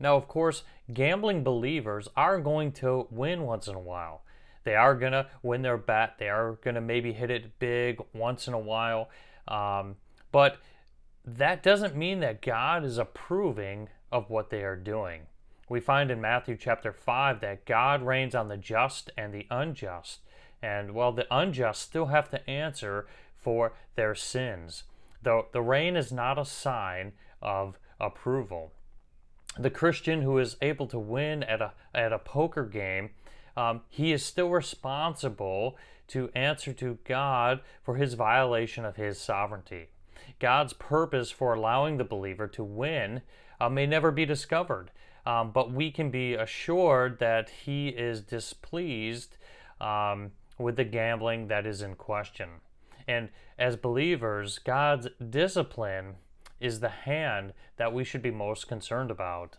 Now, 0.00 0.16
of 0.16 0.28
course, 0.28 0.62
gambling 0.90 1.44
believers 1.44 2.08
are 2.16 2.40
going 2.40 2.72
to 2.72 3.08
win 3.10 3.42
once 3.42 3.68
in 3.68 3.74
a 3.74 3.80
while. 3.80 4.22
They 4.64 4.74
are 4.74 4.94
going 4.94 5.12
to 5.12 5.26
win 5.42 5.60
their 5.60 5.76
bet. 5.76 6.14
They 6.18 6.30
are 6.30 6.52
going 6.64 6.76
to 6.76 6.80
maybe 6.80 7.12
hit 7.12 7.30
it 7.30 7.58
big 7.58 8.00
once 8.14 8.48
in 8.48 8.54
a 8.54 8.58
while. 8.58 9.10
Um, 9.46 9.96
but 10.32 10.56
that 11.26 11.62
doesn't 11.62 11.96
mean 11.96 12.20
that 12.20 12.42
God 12.42 12.84
is 12.84 12.98
approving 12.98 13.88
of 14.12 14.30
what 14.30 14.50
they 14.50 14.62
are 14.62 14.76
doing. 14.76 15.22
We 15.68 15.80
find 15.80 16.10
in 16.10 16.20
Matthew 16.20 16.56
chapter 16.56 16.92
5 16.92 17.40
that 17.40 17.64
God 17.64 18.02
rains 18.02 18.34
on 18.34 18.48
the 18.48 18.56
just 18.56 19.10
and 19.16 19.34
the 19.34 19.46
unjust. 19.50 20.20
And 20.62 20.94
well, 20.94 21.12
the 21.12 21.26
unjust 21.30 21.82
still 21.82 22.06
have 22.06 22.30
to 22.30 22.48
answer 22.48 23.06
for 23.36 23.74
their 23.96 24.14
sins. 24.14 24.84
Though 25.22 25.46
the 25.52 25.62
rain 25.62 25.96
is 25.96 26.12
not 26.12 26.38
a 26.38 26.44
sign 26.44 27.12
of 27.42 27.78
approval 27.98 28.72
the 29.58 29.70
Christian 29.70 30.22
who 30.22 30.38
is 30.38 30.56
able 30.60 30.86
to 30.88 30.98
win 30.98 31.42
at 31.42 31.60
a, 31.60 31.72
at 31.94 32.12
a 32.12 32.18
poker 32.18 32.64
game, 32.64 33.10
um, 33.56 33.82
he 33.88 34.12
is 34.12 34.24
still 34.24 34.50
responsible 34.50 35.76
to 36.08 36.30
answer 36.34 36.72
to 36.74 36.98
God 37.04 37.60
for 37.82 37.96
his 37.96 38.14
violation 38.14 38.84
of 38.84 38.96
his 38.96 39.18
sovereignty. 39.18 39.88
God's 40.38 40.72
purpose 40.72 41.30
for 41.30 41.54
allowing 41.54 41.96
the 41.96 42.04
believer 42.04 42.46
to 42.48 42.64
win 42.64 43.22
uh, 43.60 43.68
may 43.68 43.86
never 43.86 44.10
be 44.10 44.24
discovered, 44.24 44.90
um, 45.24 45.50
but 45.50 45.72
we 45.72 45.90
can 45.90 46.10
be 46.10 46.34
assured 46.34 47.18
that 47.18 47.50
he 47.50 47.88
is 47.88 48.20
displeased 48.20 49.36
um, 49.80 50.32
with 50.58 50.76
the 50.76 50.84
gambling 50.84 51.48
that 51.48 51.66
is 51.66 51.82
in 51.82 51.94
question. 51.94 52.48
And 53.08 53.28
as 53.58 53.76
believers, 53.76 54.58
God's 54.58 55.08
discipline 55.30 56.16
is 56.60 56.80
the 56.80 56.88
hand 56.88 57.52
that 57.76 57.92
we 57.92 58.04
should 58.04 58.22
be 58.22 58.30
most 58.30 58.66
concerned 58.66 59.10
about. 59.10 59.56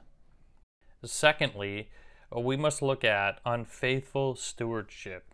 Secondly, 1.04 1.90
we 2.36 2.58
must 2.58 2.82
look 2.82 3.04
at 3.04 3.40
unfaithful 3.46 4.36
stewardship. 4.36 5.34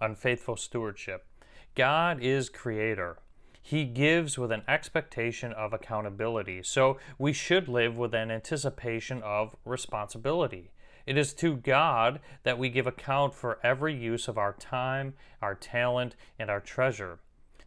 Unfaithful 0.00 0.56
stewardship. 0.56 1.26
God 1.74 2.22
is 2.22 2.48
creator. 2.48 3.18
He 3.62 3.84
gives 3.84 4.38
with 4.38 4.52
an 4.52 4.62
expectation 4.66 5.52
of 5.52 5.72
accountability. 5.72 6.62
So 6.62 6.98
we 7.18 7.32
should 7.32 7.68
live 7.68 7.96
with 7.96 8.14
an 8.14 8.30
anticipation 8.30 9.22
of 9.22 9.56
responsibility. 9.64 10.70
It 11.06 11.16
is 11.16 11.32
to 11.34 11.56
God 11.56 12.20
that 12.42 12.58
we 12.58 12.68
give 12.68 12.86
account 12.86 13.34
for 13.34 13.58
every 13.62 13.94
use 13.94 14.28
of 14.28 14.36
our 14.36 14.52
time, 14.52 15.14
our 15.40 15.54
talent, 15.54 16.16
and 16.38 16.50
our 16.50 16.60
treasure. 16.60 17.18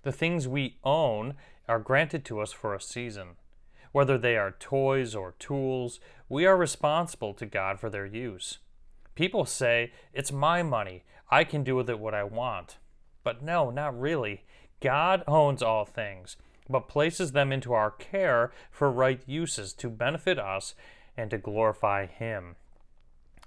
The 0.04 0.12
things 0.12 0.48
we 0.48 0.78
own 0.84 1.36
are 1.68 1.80
granted 1.80 2.24
to 2.26 2.40
us 2.40 2.52
for 2.52 2.76
a 2.76 2.82
season. 2.82 3.30
Whether 3.92 4.18
they 4.18 4.38
are 4.38 4.52
toys 4.52 5.16
or 5.16 5.34
tools, 5.40 6.00
we 6.30 6.46
are 6.46 6.56
responsible 6.56 7.34
to 7.34 7.46
God 7.46 7.80
for 7.80 7.90
their 7.90 8.06
use. 8.06 8.60
People 9.16 9.46
say, 9.46 9.92
It's 10.14 10.32
my 10.32 10.64
money. 10.64 11.04
I 11.30 11.44
can 11.44 11.64
do 11.64 11.76
with 11.76 11.90
it 11.90 12.00
what 12.00 12.14
I 12.14 12.24
want. 12.24 12.78
But 13.24 13.44
no, 13.44 13.70
not 13.70 14.00
really. 14.00 14.44
God 14.82 15.24
owns 15.28 15.62
all 15.62 15.86
things, 15.86 16.38
but 16.70 16.88
places 16.88 17.32
them 17.32 17.52
into 17.52 17.74
our 17.74 17.92
care 17.92 18.52
for 18.70 18.92
right 18.92 19.22
uses 19.26 19.74
to 19.74 19.90
benefit 19.90 20.40
us 20.40 20.76
and 21.16 21.30
to 21.32 21.38
glorify 21.38 22.06
Him. 22.06 22.56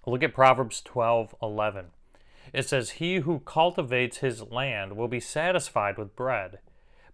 Look 0.06 0.22
at 0.22 0.34
Proverbs 0.34 0.80
12 0.82 1.34
11. 1.42 1.86
It 2.52 2.68
says, 2.68 2.90
He 2.90 3.16
who 3.16 3.40
cultivates 3.40 4.18
his 4.18 4.42
land 4.42 4.96
will 4.96 5.08
be 5.08 5.20
satisfied 5.20 5.98
with 5.98 6.14
bread 6.14 6.58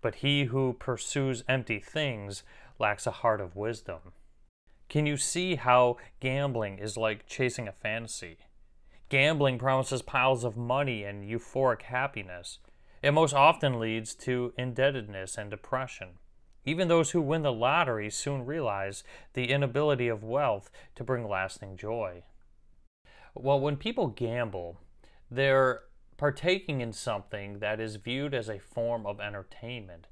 but 0.01 0.17
he 0.17 0.45
who 0.45 0.73
pursues 0.73 1.45
empty 1.49 1.79
things 1.79 2.43
lacks 2.79 3.07
a 3.07 3.11
heart 3.11 3.41
of 3.41 3.57
wisdom. 3.57 4.13
Can 4.89 5.07
you 5.07 5.17
see 5.17 5.57
how 5.57 5.99
gambling 6.19 6.79
is 6.79 6.97
like 6.97 7.27
chasing 7.27 7.69
a 7.69 7.73
fantasy? 7.73 8.39
Gambling 9.09 9.59
promises 9.59 10.03
piles 10.03 10.45
of 10.45 10.57
money 10.57 11.05
and 11.05 11.25
euphoric 11.25 11.83
happiness. 11.83 12.59
It 13.03 13.13
most 13.13 13.35
often 13.35 13.81
leads 13.81 14.15
to 14.17 14.53
indebtedness 14.59 15.39
and 15.39 15.51
depression. 15.51 16.19
Even 16.65 16.89
those 16.89 17.13
who 17.13 17.23
win 17.23 17.43
the 17.43 17.53
lottery 17.53 18.11
soon 18.11 18.45
realize 18.45 19.03
the 19.33 19.51
inability 19.51 20.09
of 20.09 20.23
wealth 20.23 20.71
to 20.97 21.05
bring 21.05 21.27
lasting 21.27 21.79
joy. 21.79 22.23
Well, 23.35 23.59
when 23.59 23.77
people 23.77 24.09
gamble, 24.09 24.79
they're 25.31 25.83
partaking 26.19 26.83
in 26.83 26.93
something 26.93 27.61
that 27.61 27.81
is 27.81 27.97
viewed 27.97 28.35
as 28.35 28.51
a 28.51 28.59
form 28.59 29.07
of 29.07 29.21
entertainment. 29.21 30.09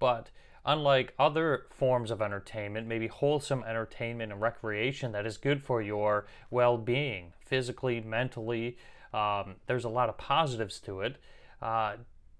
But 0.00 0.30
unlike 0.64 1.14
other 1.20 1.66
forms 1.70 2.10
of 2.10 2.20
entertainment, 2.20 2.88
maybe 2.88 3.06
wholesome 3.06 3.62
entertainment 3.62 4.32
and 4.32 4.40
recreation 4.40 5.12
that 5.12 5.26
is 5.26 5.36
good 5.36 5.62
for 5.62 5.80
your 5.80 6.26
well 6.50 6.76
being, 6.76 7.32
physically, 7.46 8.00
mentally, 8.00 8.76
um, 9.14 9.56
there's 9.66 9.84
a 9.84 9.88
lot 9.88 10.08
of 10.08 10.18
positives 10.18 10.80
to 10.80 11.02
it. 11.02 11.18
Uh, 11.60 11.94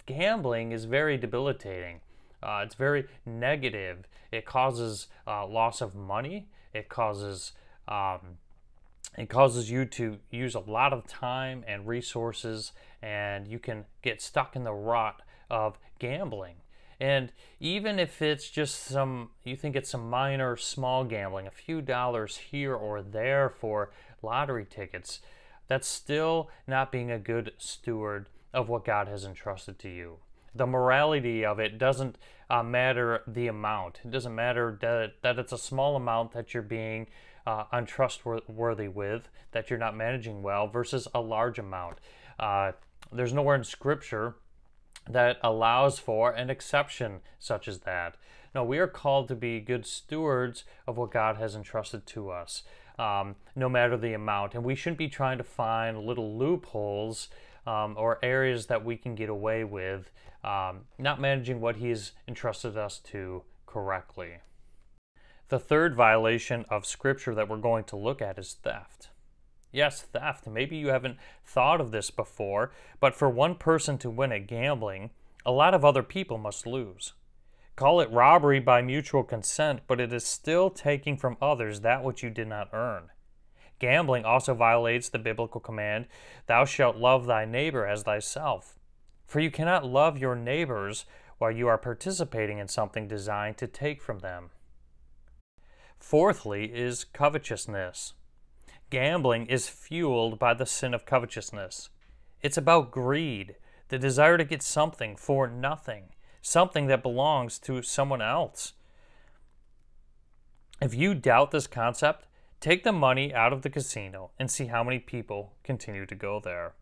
gambling 0.06 0.72
is 0.72 0.84
very 0.84 1.16
debilitating. 1.16 2.00
Uh, 2.42 2.62
it's 2.64 2.74
very 2.74 3.06
negative. 3.24 4.06
It 4.30 4.44
causes 4.44 5.06
uh, 5.26 5.46
loss 5.46 5.80
of 5.80 5.94
money. 5.94 6.48
It 6.72 6.88
causes 6.88 7.52
um, 7.88 8.38
it 9.18 9.28
causes 9.28 9.70
you 9.70 9.84
to 9.84 10.18
use 10.30 10.54
a 10.54 10.60
lot 10.60 10.92
of 10.92 11.06
time 11.06 11.64
and 11.68 11.86
resources 11.86 12.72
and 13.02 13.46
you 13.46 13.58
can 13.58 13.84
get 14.00 14.22
stuck 14.22 14.56
in 14.56 14.64
the 14.64 14.72
rot 14.72 15.22
of 15.50 15.78
gambling 15.98 16.56
And 16.98 17.30
even 17.60 17.98
if 17.98 18.22
it's 18.22 18.48
just 18.48 18.84
some, 18.84 19.30
you 19.44 19.56
think 19.56 19.76
it's 19.76 19.90
some 19.90 20.08
minor, 20.08 20.56
small 20.56 21.04
gambling, 21.04 21.46
a 21.46 21.50
few 21.50 21.82
dollars 21.82 22.36
here 22.36 22.74
or 22.74 23.02
there 23.02 23.50
for 23.50 23.90
lottery 24.22 24.64
tickets, 24.64 25.20
that's 25.68 25.88
still 25.88 26.48
not 26.66 26.90
being 26.92 27.10
a 27.10 27.18
good 27.18 27.52
steward 27.58 28.28
of 28.52 28.68
what 28.68 28.84
God 28.84 29.08
has 29.08 29.24
entrusted 29.24 29.78
to 29.80 29.88
you. 29.88 30.18
The 30.54 30.66
morality 30.66 31.44
of 31.44 31.58
it 31.58 31.78
doesn't 31.78 32.18
uh, 32.50 32.62
matter 32.62 33.22
the 33.26 33.46
amount. 33.46 34.00
It 34.04 34.10
doesn't 34.10 34.34
matter 34.34 34.78
that, 34.82 35.14
that 35.22 35.38
it's 35.38 35.52
a 35.52 35.58
small 35.58 35.96
amount 35.96 36.32
that 36.32 36.52
you're 36.52 36.62
being 36.62 37.06
uh, 37.46 37.64
untrustworthy 37.72 38.88
with, 38.88 39.28
that 39.52 39.70
you're 39.70 39.78
not 39.78 39.96
managing 39.96 40.42
well, 40.42 40.68
versus 40.68 41.08
a 41.14 41.20
large 41.20 41.58
amount. 41.58 41.98
Uh, 42.38 42.72
there's 43.10 43.32
nowhere 43.32 43.56
in 43.56 43.64
Scripture 43.64 44.36
that 45.08 45.38
allows 45.42 45.98
for 45.98 46.30
an 46.30 46.50
exception 46.50 47.20
such 47.38 47.66
as 47.66 47.80
that. 47.80 48.16
No, 48.54 48.62
we 48.62 48.78
are 48.78 48.86
called 48.86 49.28
to 49.28 49.34
be 49.34 49.60
good 49.60 49.86
stewards 49.86 50.64
of 50.86 50.98
what 50.98 51.10
God 51.10 51.36
has 51.36 51.54
entrusted 51.54 52.06
to 52.08 52.30
us, 52.30 52.62
um, 52.98 53.36
no 53.56 53.68
matter 53.68 53.96
the 53.96 54.12
amount. 54.12 54.54
And 54.54 54.62
we 54.62 54.74
shouldn't 54.74 54.98
be 54.98 55.08
trying 55.08 55.38
to 55.38 55.44
find 55.44 55.98
little 55.98 56.36
loopholes 56.38 57.28
um, 57.66 57.94
or 57.98 58.18
areas 58.22 58.66
that 58.66 58.84
we 58.84 58.96
can 58.96 59.14
get 59.14 59.28
away 59.28 59.64
with, 59.64 60.10
um, 60.44 60.80
not 60.98 61.20
managing 61.20 61.60
what 61.60 61.76
He's 61.76 62.12
entrusted 62.26 62.76
us 62.76 62.98
to 63.10 63.42
correctly. 63.66 64.38
The 65.48 65.58
third 65.58 65.94
violation 65.94 66.64
of 66.70 66.86
Scripture 66.86 67.34
that 67.34 67.48
we're 67.48 67.58
going 67.58 67.84
to 67.84 67.96
look 67.96 68.22
at 68.22 68.38
is 68.38 68.56
theft. 68.62 69.10
Yes, 69.70 70.02
theft. 70.02 70.46
Maybe 70.46 70.76
you 70.76 70.88
haven't 70.88 71.16
thought 71.44 71.80
of 71.80 71.90
this 71.90 72.10
before, 72.10 72.72
but 73.00 73.14
for 73.14 73.28
one 73.30 73.54
person 73.54 73.96
to 73.98 74.10
win 74.10 74.32
at 74.32 74.46
gambling, 74.46 75.10
a 75.44 75.52
lot 75.52 75.74
of 75.74 75.84
other 75.84 76.02
people 76.02 76.38
must 76.38 76.66
lose. 76.66 77.14
Call 77.74 78.00
it 78.00 78.10
robbery 78.10 78.60
by 78.60 78.82
mutual 78.82 79.24
consent, 79.24 79.80
but 79.86 80.00
it 80.00 80.12
is 80.12 80.26
still 80.26 80.68
taking 80.68 81.16
from 81.16 81.38
others 81.40 81.80
that 81.80 82.04
which 82.04 82.22
you 82.22 82.28
did 82.28 82.48
not 82.48 82.68
earn. 82.72 83.04
Gambling 83.82 84.24
also 84.24 84.54
violates 84.54 85.08
the 85.08 85.18
biblical 85.18 85.60
command, 85.60 86.06
Thou 86.46 86.64
shalt 86.64 86.98
love 86.98 87.26
thy 87.26 87.44
neighbor 87.44 87.84
as 87.84 88.04
thyself. 88.04 88.78
For 89.26 89.40
you 89.40 89.50
cannot 89.50 89.84
love 89.84 90.16
your 90.16 90.36
neighbors 90.36 91.04
while 91.38 91.50
you 91.50 91.66
are 91.66 91.78
participating 91.78 92.58
in 92.58 92.68
something 92.68 93.08
designed 93.08 93.58
to 93.58 93.66
take 93.66 94.00
from 94.00 94.20
them. 94.20 94.50
Fourthly, 95.98 96.66
is 96.72 97.02
covetousness. 97.02 98.12
Gambling 98.88 99.46
is 99.46 99.68
fueled 99.68 100.38
by 100.38 100.54
the 100.54 100.64
sin 100.64 100.94
of 100.94 101.04
covetousness. 101.04 101.90
It's 102.40 102.56
about 102.56 102.92
greed, 102.92 103.56
the 103.88 103.98
desire 103.98 104.38
to 104.38 104.44
get 104.44 104.62
something 104.62 105.16
for 105.16 105.48
nothing, 105.48 106.10
something 106.40 106.86
that 106.86 107.02
belongs 107.02 107.58
to 107.58 107.82
someone 107.82 108.22
else. 108.22 108.74
If 110.80 110.94
you 110.94 111.14
doubt 111.14 111.50
this 111.50 111.66
concept, 111.66 112.26
take 112.62 112.84
the 112.84 112.92
money 112.92 113.34
out 113.34 113.52
of 113.52 113.60
the 113.60 113.68
casino 113.68 114.30
and 114.38 114.50
see 114.50 114.66
how 114.66 114.82
many 114.82 114.98
people 114.98 115.52
continue 115.62 116.06
to 116.06 116.14
go 116.14 116.40
there. 116.40 116.72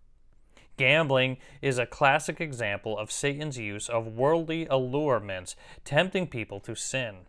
Gambling 0.77 1.39
is 1.61 1.79
a 1.79 1.87
classic 1.87 2.41
example 2.41 2.97
of 2.97 3.11
Satan's 3.11 3.59
use 3.59 3.89
of 3.89 4.07
worldly 4.07 4.67
allurements, 4.67 5.57
tempting 5.85 6.29
people 6.29 6.61
to 6.61 6.77
sin 6.77 7.27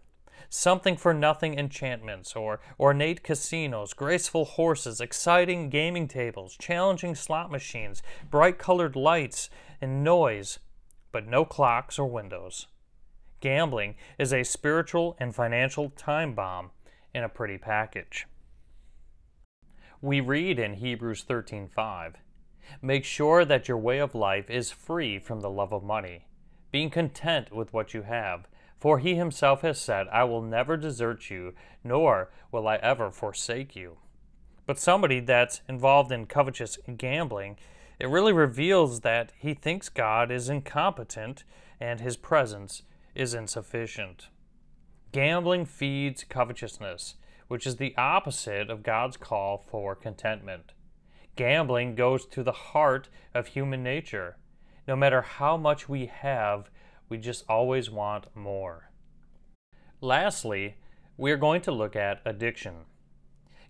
something 0.50 0.98
for 0.98 1.14
nothing 1.14 1.58
enchantments, 1.58 2.36
or 2.36 2.60
ornate 2.80 3.24
casinos, 3.24 3.94
graceful 3.94 4.46
horses, 4.46 5.00
exciting 5.00 5.70
gaming 5.70 6.08
tables, 6.08 6.58
challenging 6.60 7.16
slot 7.16 7.50
machines, 7.50 8.04
bright 8.30 8.58
colored 8.58 8.96
lights, 8.96 9.50
and 9.80 10.04
noise, 10.04 10.60
but 11.12 11.26
no 11.26 11.46
clocks 11.46 11.98
or 11.98 12.06
windows. 12.06 12.68
Gambling 13.40 13.96
is 14.20 14.34
a 14.34 14.44
spiritual 14.44 15.16
and 15.20 15.34
financial 15.34 15.90
time 15.92 16.34
bomb 16.34 16.72
in 17.14 17.24
a 17.24 17.30
pretty 17.30 17.58
package. 17.58 18.28
We 20.04 20.20
read 20.20 20.58
in 20.58 20.74
Hebrews 20.74 21.24
13:5, 21.24 22.16
"Make 22.82 23.06
sure 23.06 23.46
that 23.46 23.68
your 23.68 23.78
way 23.78 24.00
of 24.00 24.16
life 24.16 24.50
is 24.50 24.72
free 24.72 25.20
from 25.20 25.42
the 25.42 25.50
love 25.50 25.72
of 25.72 25.84
money, 25.84 26.26
being 26.72 26.90
content 26.90 27.52
with 27.52 27.72
what 27.72 27.94
you 27.94 28.02
have, 28.02 28.48
for 28.80 28.98
he 28.98 29.14
himself 29.14 29.62
has 29.62 29.80
said, 29.80 30.08
I 30.08 30.24
will 30.24 30.42
never 30.42 30.76
desert 30.76 31.30
you, 31.30 31.54
nor 31.84 32.32
will 32.52 32.68
I 32.68 32.78
ever 32.78 33.12
forsake 33.12 33.76
you. 33.76 34.00
But 34.66 34.80
somebody 34.80 35.20
that's 35.20 35.62
involved 35.70 36.12
in 36.12 36.26
covetous 36.26 36.80
gambling, 36.98 37.60
it 38.00 38.10
really 38.10 38.34
reveals 38.34 39.02
that 39.02 39.34
he 39.38 39.54
thinks 39.54 39.88
God 39.88 40.32
is 40.32 40.50
incompetent 40.50 41.44
and 41.80 42.00
his 42.00 42.18
presence 42.18 42.82
is 43.14 43.36
insufficient. 43.36 44.30
Gambling 45.12 45.66
feeds 45.66 46.24
covetousness, 46.24 47.18
which 47.52 47.68
is 47.68 47.76
the 47.76 47.94
opposite 47.98 48.70
of 48.70 48.82
God's 48.82 49.18
call 49.18 49.58
for 49.70 49.94
contentment. 49.94 50.72
Gambling 51.36 51.96
goes 51.96 52.26
to 52.28 52.44
the 52.44 52.54
heart 52.54 53.10
of 53.34 53.48
human 53.48 53.84
nature. 53.84 54.38
No 54.88 54.96
matter 54.96 55.22
how 55.22 55.58
much 55.58 55.90
we 55.90 56.06
have, 56.06 56.72
we 57.10 57.18
just 57.18 57.44
always 57.50 57.90
want 57.90 58.34
more. 58.34 58.90
Lastly, 60.00 60.78
we 61.18 61.30
are 61.30 61.36
going 61.36 61.60
to 61.64 61.74
look 61.74 61.94
at 61.94 62.22
addiction. 62.24 62.86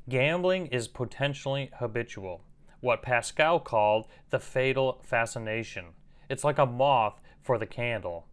Gambling 0.08 0.68
is 0.68 0.88
potentially 0.88 1.72
habitual, 1.80 2.44
what 2.82 3.02
Pascal 3.02 3.60
called 3.60 4.06
the 4.30 4.40
fatal 4.40 5.02
fascination. 5.04 5.86
It's 6.30 6.44
like 6.44 6.60
a 6.60 6.68
moth 6.68 7.20
for 7.42 7.58
the 7.58 7.66
candle. 7.66 8.28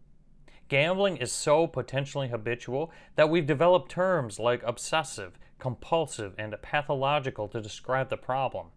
Gambling 0.69 1.17
is 1.17 1.31
so 1.31 1.65
potentially 1.65 2.29
habitual 2.29 2.91
that 3.15 3.29
we've 3.29 3.47
developed 3.47 3.91
terms 3.91 4.39
like 4.39 4.61
obsessive, 4.63 5.39
compulsive, 5.57 6.35
and 6.37 6.55
pathological 6.61 7.47
to 7.47 7.59
describe 7.59 8.09
the 8.09 8.17
problem. 8.17 8.67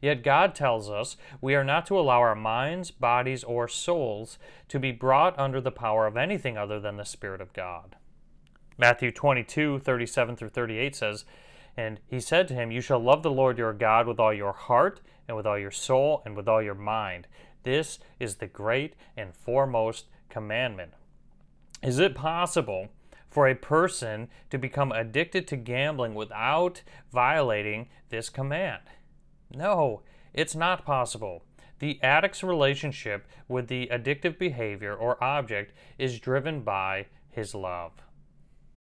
Yet 0.00 0.22
God 0.22 0.54
tells 0.54 0.90
us 0.90 1.16
we 1.40 1.54
are 1.54 1.64
not 1.64 1.86
to 1.86 1.98
allow 1.98 2.20
our 2.20 2.34
minds, 2.34 2.90
bodies, 2.90 3.44
or 3.44 3.68
souls 3.68 4.38
to 4.68 4.78
be 4.78 4.90
brought 4.90 5.38
under 5.38 5.60
the 5.60 5.70
power 5.70 6.06
of 6.06 6.16
anything 6.16 6.56
other 6.56 6.80
than 6.80 6.96
the 6.96 7.04
Spirit 7.04 7.40
of 7.40 7.52
God. 7.52 7.96
Matthew 8.78 9.10
22, 9.10 9.80
37 9.80 10.36
through 10.36 10.48
38 10.48 10.96
says, 10.96 11.24
And 11.76 12.00
he 12.06 12.20
said 12.20 12.48
to 12.48 12.54
him, 12.54 12.70
You 12.70 12.80
shall 12.80 13.00
love 13.00 13.22
the 13.22 13.30
Lord 13.30 13.58
your 13.58 13.72
God 13.72 14.06
with 14.06 14.18
all 14.18 14.32
your 14.32 14.52
heart, 14.52 15.00
and 15.26 15.36
with 15.36 15.46
all 15.46 15.58
your 15.58 15.70
soul, 15.70 16.22
and 16.24 16.36
with 16.36 16.48
all 16.48 16.62
your 16.62 16.74
mind. 16.74 17.26
This 17.64 17.98
is 18.18 18.36
the 18.36 18.46
great 18.46 18.94
and 19.16 19.34
foremost 19.34 20.06
commandment. 20.30 20.92
Is 21.82 21.98
it 21.98 22.14
possible 22.14 22.88
for 23.30 23.46
a 23.46 23.54
person 23.54 24.28
to 24.50 24.58
become 24.58 24.90
addicted 24.90 25.46
to 25.48 25.56
gambling 25.56 26.14
without 26.14 26.82
violating 27.12 27.88
this 28.08 28.28
command? 28.28 28.82
No, 29.54 30.02
it's 30.34 30.56
not 30.56 30.84
possible. 30.84 31.44
The 31.78 32.00
addict's 32.02 32.42
relationship 32.42 33.26
with 33.46 33.68
the 33.68 33.88
addictive 33.92 34.38
behavior 34.38 34.94
or 34.94 35.22
object 35.22 35.72
is 35.98 36.18
driven 36.18 36.62
by 36.62 37.06
his 37.30 37.54
love. 37.54 37.92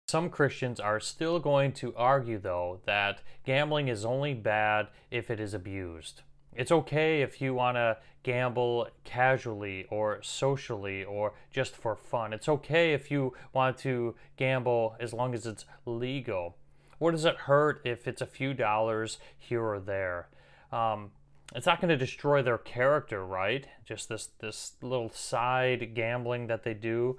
Some 0.06 0.30
Christians 0.30 0.78
are 0.78 1.00
still 1.00 1.40
going 1.40 1.72
to 1.72 1.94
argue, 1.96 2.38
though, 2.38 2.80
that 2.86 3.22
gambling 3.44 3.88
is 3.88 4.04
only 4.04 4.34
bad 4.34 4.88
if 5.10 5.30
it 5.30 5.40
is 5.40 5.54
abused. 5.54 6.22
It's 6.56 6.72
okay 6.72 7.22
if 7.22 7.40
you 7.40 7.54
want 7.54 7.76
to 7.76 7.98
gamble 8.22 8.88
casually 9.04 9.86
or 9.90 10.22
socially 10.22 11.04
or 11.04 11.34
just 11.50 11.76
for 11.76 11.94
fun. 11.94 12.32
It's 12.32 12.48
okay 12.48 12.92
if 12.92 13.10
you 13.10 13.34
want 13.52 13.78
to 13.78 14.14
gamble 14.36 14.96
as 14.98 15.12
long 15.12 15.34
as 15.34 15.46
it's 15.46 15.64
legal. 15.84 16.56
What 16.98 17.12
does 17.12 17.24
it 17.24 17.36
hurt 17.36 17.80
if 17.84 18.08
it's 18.08 18.22
a 18.22 18.26
few 18.26 18.54
dollars 18.54 19.18
here 19.38 19.62
or 19.62 19.80
there? 19.80 20.28
Um, 20.72 21.10
it's 21.54 21.66
not 21.66 21.80
going 21.80 21.90
to 21.90 21.96
destroy 21.96 22.42
their 22.42 22.58
character, 22.58 23.24
right? 23.24 23.66
Just 23.84 24.08
this 24.08 24.30
this 24.40 24.72
little 24.82 25.10
side 25.10 25.94
gambling 25.94 26.46
that 26.46 26.64
they 26.64 26.74
do, 26.74 27.18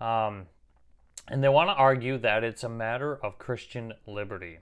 um, 0.00 0.46
and 1.28 1.42
they 1.42 1.48
want 1.48 1.70
to 1.70 1.74
argue 1.74 2.18
that 2.18 2.44
it's 2.44 2.62
a 2.62 2.68
matter 2.68 3.16
of 3.24 3.38
Christian 3.38 3.94
liberty. 4.06 4.58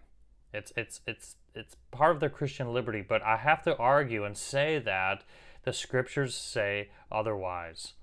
It's 0.54 0.72
it's 0.76 1.00
it's 1.06 1.36
it's 1.54 1.76
part 1.90 2.14
of 2.14 2.20
their 2.20 2.30
Christian 2.30 2.72
liberty, 2.72 3.02
but 3.02 3.22
I 3.22 3.36
have 3.36 3.62
to 3.64 3.76
argue 3.76 4.24
and 4.24 4.36
say 4.36 4.78
that 4.78 5.24
the 5.64 5.72
scriptures 5.72 6.34
say 6.34 6.90
otherwise. 7.10 7.94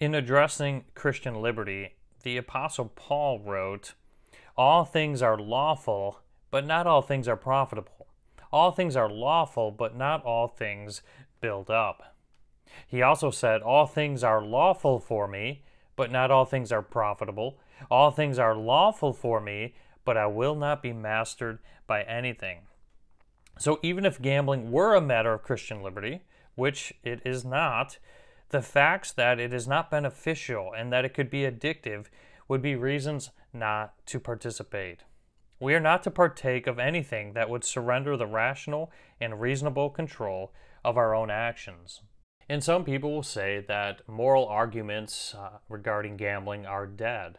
In 0.00 0.14
addressing 0.14 0.84
Christian 0.94 1.42
liberty, 1.42 1.94
the 2.22 2.36
apostle 2.36 2.92
Paul 2.94 3.40
wrote, 3.40 3.94
"All 4.56 4.84
things 4.84 5.22
are 5.22 5.38
lawful, 5.38 6.20
but 6.50 6.64
not 6.64 6.86
all 6.86 7.02
things 7.02 7.26
are 7.26 7.36
profitable." 7.36 7.98
All 8.50 8.70
things 8.70 8.96
are 8.96 9.10
lawful, 9.10 9.70
but 9.70 9.94
not 9.94 10.24
all 10.24 10.48
things 10.48 11.02
build 11.40 11.70
up. 11.70 12.14
He 12.86 13.02
also 13.02 13.30
said, 13.30 13.62
All 13.62 13.86
things 13.86 14.24
are 14.24 14.42
lawful 14.42 14.98
for 14.98 15.28
me, 15.28 15.62
but 15.96 16.10
not 16.10 16.30
all 16.30 16.44
things 16.44 16.72
are 16.72 16.82
profitable. 16.82 17.58
All 17.90 18.10
things 18.10 18.38
are 18.38 18.54
lawful 18.54 19.12
for 19.12 19.40
me, 19.40 19.74
but 20.08 20.16
I 20.16 20.26
will 20.26 20.54
not 20.54 20.82
be 20.82 20.94
mastered 20.94 21.58
by 21.86 22.00
anything. 22.00 22.60
So 23.58 23.78
even 23.82 24.06
if 24.06 24.22
gambling 24.22 24.72
were 24.72 24.94
a 24.94 25.02
matter 25.02 25.34
of 25.34 25.42
Christian 25.42 25.82
liberty, 25.82 26.22
which 26.54 26.94
it 27.04 27.20
is 27.26 27.44
not, 27.44 27.98
The 28.50 28.62
facts 28.62 29.12
that 29.12 29.38
it 29.38 29.52
is 29.52 29.68
not 29.68 29.90
beneficial 29.90 30.72
and 30.72 30.92
that 30.92 31.04
it 31.04 31.12
could 31.12 31.28
be 31.28 31.42
addictive 31.42 32.06
would 32.48 32.62
be 32.62 32.76
reasons 32.76 33.30
not 33.52 33.94
to 34.06 34.18
participate. 34.18 35.04
We 35.60 35.74
are 35.74 35.80
not 35.80 36.02
to 36.04 36.10
partake 36.10 36.66
of 36.66 36.78
anything 36.78 37.34
that 37.34 37.50
would 37.50 37.64
surrender 37.64 38.16
the 38.16 38.26
rational 38.26 38.90
and 39.20 39.40
reasonable 39.40 39.90
control 39.90 40.52
of 40.84 40.96
our 40.96 41.14
own 41.14 41.30
actions. 41.30 42.00
And 42.48 42.64
some 42.64 42.84
people 42.84 43.12
will 43.12 43.22
say 43.22 43.62
that 43.68 44.08
moral 44.08 44.46
arguments 44.46 45.34
uh, 45.34 45.58
regarding 45.68 46.16
gambling 46.16 46.64
are 46.64 46.86
dead. 46.86 47.38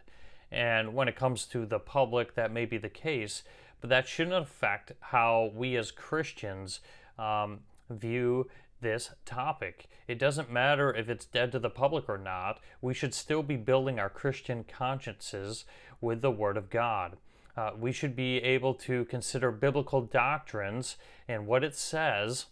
And 0.51 0.93
when 0.93 1.07
it 1.07 1.15
comes 1.15 1.45
to 1.47 1.65
the 1.65 1.79
public, 1.79 2.35
that 2.35 2.51
may 2.51 2.65
be 2.65 2.77
the 2.77 2.89
case, 2.89 3.43
but 3.81 3.89
that 3.89 4.07
shouldn't 4.07 4.35
affect 4.35 4.93
how 4.99 5.51
we 5.53 5.75
as 5.77 5.91
Christians 5.91 6.79
um, 7.17 7.59
view 7.89 8.49
this 8.81 9.11
topic. 9.25 9.87
It 10.07 10.19
doesn't 10.19 10.51
matter 10.51 10.93
if 10.93 11.09
it's 11.09 11.25
dead 11.25 11.51
to 11.51 11.59
the 11.59 11.69
public 11.69 12.09
or 12.09 12.17
not, 12.17 12.59
we 12.81 12.93
should 12.93 13.13
still 13.13 13.43
be 13.43 13.57
building 13.57 13.99
our 13.99 14.09
Christian 14.09 14.63
consciences 14.63 15.65
with 16.01 16.21
the 16.21 16.31
Word 16.31 16.57
of 16.57 16.69
God. 16.69 17.17
Uh, 17.55 17.71
we 17.77 17.91
should 17.91 18.15
be 18.15 18.37
able 18.37 18.73
to 18.73 19.05
consider 19.05 19.51
biblical 19.51 20.01
doctrines 20.01 20.95
and 21.27 21.45
what 21.45 21.63
it 21.63 21.75
says 21.75 22.45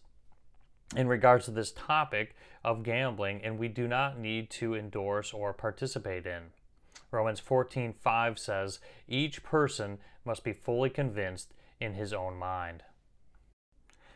in 0.96 1.08
regards 1.08 1.46
to 1.46 1.52
this 1.52 1.72
topic 1.72 2.36
of 2.64 2.84
gambling, 2.84 3.42
and 3.44 3.58
we 3.58 3.68
do 3.68 3.88
not 3.88 4.20
need 4.20 4.50
to 4.50 4.76
endorse 4.76 5.34
or 5.34 5.54
participate 5.54 6.26
in. 6.26 6.44
Romans 7.12 7.40
14:5 7.40 8.38
says, 8.38 8.80
"Each 9.08 9.44
person 9.44 10.00
must 10.26 10.44
be 10.44 10.54
fully 10.54 10.90
convinced 10.90 11.54
in 11.80 11.94
his 11.94 12.14
own 12.14 12.36
mind." 12.36 12.84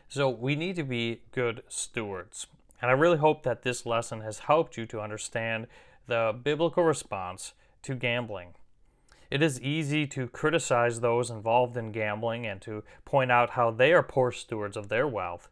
So 0.08 0.28
we 0.28 0.56
need 0.56 0.76
to 0.76 0.84
be 0.84 1.22
good 1.32 1.62
stewards. 1.68 2.46
And 2.82 2.90
I 2.90 2.94
really 2.94 3.16
hope 3.16 3.44
that 3.44 3.62
this 3.62 3.86
lesson 3.86 4.20
has 4.20 4.40
helped 4.40 4.76
you 4.76 4.84
to 4.86 5.00
understand 5.00 5.68
the 6.06 6.38
biblical 6.42 6.84
response 6.84 7.54
to 7.82 7.94
gambling. 7.94 8.54
It 9.30 9.42
is 9.42 9.62
easy 9.62 10.06
to 10.08 10.28
criticize 10.28 11.00
those 11.00 11.30
involved 11.30 11.76
in 11.78 11.92
gambling 11.92 12.44
and 12.44 12.60
to 12.60 12.84
point 13.06 13.32
out 13.32 13.50
how 13.50 13.70
they 13.70 13.94
are 13.94 14.02
poor 14.02 14.30
stewards 14.30 14.76
of 14.76 14.90
their 14.90 15.08
wealth. 15.08 15.48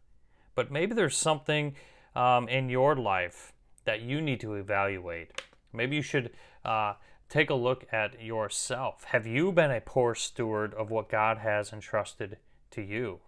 But 0.55 0.70
maybe 0.70 0.95
there's 0.95 1.16
something 1.16 1.74
um, 2.14 2.47
in 2.49 2.68
your 2.68 2.95
life 2.95 3.55
that 3.86 4.03
you 4.03 4.20
need 4.20 4.41
to 4.41 4.55
evaluate. 4.55 5.41
Maybe 5.72 5.97
you 5.97 6.03
should 6.03 6.32
uh, 6.64 6.95
take 7.31 7.49
a 7.49 7.55
look 7.55 7.87
at 7.93 8.20
yourself. 8.20 9.05
Have 9.05 9.26
you 9.26 9.53
been 9.53 9.70
a 9.70 9.81
poor 9.81 10.14
steward 10.14 10.74
of 10.74 10.91
what 10.91 11.09
God 11.09 11.39
has 11.39 11.72
entrusted 11.72 12.37
to 12.72 12.83
you? 12.83 13.20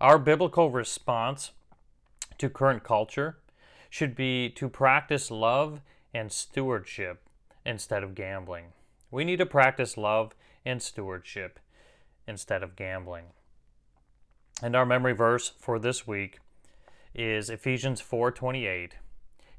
Our 0.00 0.18
biblical 0.18 0.70
response 0.70 1.50
to 2.38 2.48
current 2.48 2.84
culture 2.84 3.38
should 3.90 4.14
be 4.14 4.48
to 4.50 4.68
practice 4.68 5.30
love 5.30 5.80
and 6.14 6.30
stewardship 6.30 7.22
instead 7.64 8.02
of 8.02 8.14
gambling. 8.14 8.66
We 9.10 9.24
need 9.24 9.38
to 9.38 9.46
practice 9.46 9.96
love 9.96 10.32
and 10.64 10.80
stewardship 10.80 11.58
instead 12.28 12.62
of 12.62 12.76
gambling. 12.76 13.26
And 14.62 14.76
our 14.76 14.86
memory 14.86 15.12
verse 15.12 15.52
for 15.58 15.78
this 15.78 16.06
week 16.06 16.38
is 17.14 17.50
Ephesians 17.50 18.00
4:28. 18.00 18.92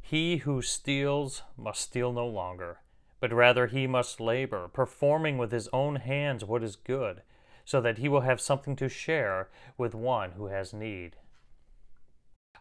He 0.10 0.38
who 0.38 0.62
steals 0.62 1.43
must 1.58 1.82
steal 1.82 2.14
no 2.14 2.26
longer, 2.26 2.80
but 3.20 3.34
rather 3.34 3.68
he 3.68 3.88
must 3.88 4.22
labor, 4.22 4.70
performing 4.70 5.38
with 5.38 5.51
his 5.51 5.68
own 5.74 5.97
hands 5.97 6.45
what 6.45 6.64
is 6.64 6.78
good 6.78 7.24
so 7.66 7.82
that 7.82 7.97
he 7.97 8.08
will 8.08 8.22
have 8.22 8.39
something 8.39 8.78
to 8.78 8.88
share 8.88 9.49
with 9.78 9.93
one 9.93 10.32
who 10.32 10.45
has 10.45 10.72
need. 10.74 11.18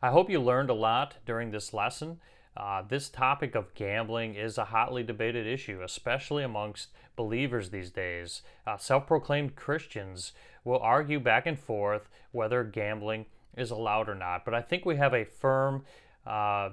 I 0.03 0.11
hope 0.11 0.29
you 0.29 0.41
learned 0.41 0.71
a 0.71 0.75
lot 0.75 1.19
during 1.25 1.53
this 1.53 1.73
lesson. 1.73 2.19
Uh, 2.57 2.83
this 2.83 3.09
topic 3.09 3.55
of 3.55 3.75
gambling 3.75 4.35
is 4.35 4.59
a 4.59 4.65
hotly 4.65 5.05
debated 5.05 5.47
issue, 5.47 5.83
especially 5.85 6.43
amongst 6.43 6.89
believers 7.15 7.71
these 7.71 7.93
days. 7.93 8.43
Uh, 8.67 8.77
Self 8.77 9.07
proclaimed 9.07 9.55
Christians 9.55 10.33
will 10.65 10.81
argue 10.81 11.21
back 11.21 11.47
and 11.47 11.61
forth 11.61 12.09
whether 12.33 12.65
gambling 12.65 13.27
is 13.57 13.71
allowed 13.71 14.09
or 14.09 14.17
not. 14.17 14.45
But 14.45 14.55
I 14.55 14.63
think 14.63 14.85
we 14.85 14.97
have 14.97 15.15
a 15.15 15.25
firm 15.25 15.85
uh, 16.27 16.71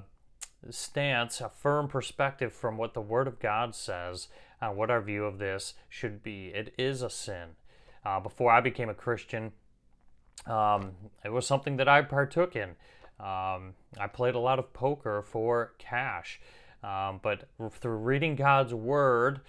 stance, 0.70 1.42
a 1.42 1.50
firm 1.50 1.88
perspective 1.88 2.54
from 2.54 2.78
what 2.78 2.94
the 2.94 3.02
Word 3.02 3.28
of 3.28 3.40
God 3.40 3.76
says 3.76 4.28
on 4.62 4.76
what 4.76 4.90
our 4.90 5.02
view 5.02 5.26
of 5.26 5.38
this 5.38 5.74
should 5.90 6.24
be. 6.24 6.48
It 6.48 6.74
is 6.78 7.02
a 7.02 7.10
sin. 7.10 7.50
Uh, 8.06 8.20
before 8.20 8.52
I 8.52 8.62
became 8.62 8.90
a 8.90 8.94
Christian, 8.94 9.54
um, 10.46 10.92
it 11.24 11.32
was 11.32 11.48
something 11.48 11.78
that 11.78 11.88
I 11.88 12.02
partook 12.02 12.56
in. 12.56 12.72
Um, 13.20 13.76
I 13.98 14.08
played 14.12 14.36
a 14.36 14.40
lot 14.40 14.60
of 14.60 14.74
poker 14.74 15.22
for 15.22 15.74
cash, 15.78 16.42
um, 16.84 17.20
but 17.24 17.48
through 17.72 17.98
reading 17.98 18.36
God's 18.36 18.74
Word, 18.74 19.42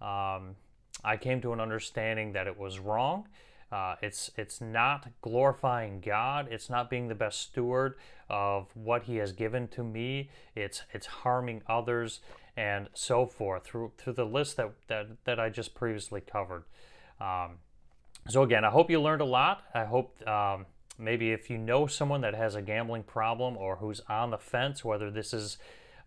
um, 0.00 0.56
I 1.04 1.16
came 1.18 1.40
to 1.42 1.52
an 1.52 1.60
understanding 1.60 2.32
that 2.32 2.46
it 2.46 2.58
was 2.58 2.78
wrong. 2.78 3.28
Uh, 3.72 3.96
it's 4.02 4.30
it's 4.36 4.60
not 4.60 5.08
glorifying 5.22 6.00
God. 6.00 6.46
It's 6.50 6.68
not 6.68 6.90
being 6.90 7.08
the 7.08 7.14
best 7.14 7.40
steward 7.40 7.94
of 8.28 8.68
what 8.74 9.04
He 9.04 9.16
has 9.16 9.32
given 9.32 9.66
to 9.68 9.82
me. 9.82 10.28
It's 10.54 10.82
it's 10.92 11.06
harming 11.06 11.62
others 11.66 12.20
and 12.54 12.88
so 12.92 13.24
forth 13.24 13.64
through 13.64 13.92
through 13.96 14.12
the 14.12 14.26
list 14.26 14.58
that 14.58 14.72
that, 14.88 15.06
that 15.24 15.40
I 15.40 15.48
just 15.48 15.74
previously 15.74 16.20
covered. 16.20 16.64
Um, 17.18 17.58
so 18.28 18.42
again, 18.42 18.64
I 18.64 18.70
hope 18.70 18.90
you 18.90 19.00
learned 19.00 19.22
a 19.22 19.26
lot. 19.26 19.64
I 19.74 19.84
hope 19.84 20.26
um, 20.28 20.66
maybe 20.98 21.32
if 21.32 21.48
you 21.48 21.56
know 21.56 21.86
someone 21.86 22.20
that 22.20 22.34
has 22.34 22.54
a 22.54 22.62
gambling 22.62 23.04
problem 23.04 23.56
or 23.56 23.76
who's 23.76 24.00
on 24.08 24.30
the 24.30 24.38
fence, 24.38 24.84
whether 24.84 25.10
this 25.10 25.32
is 25.32 25.56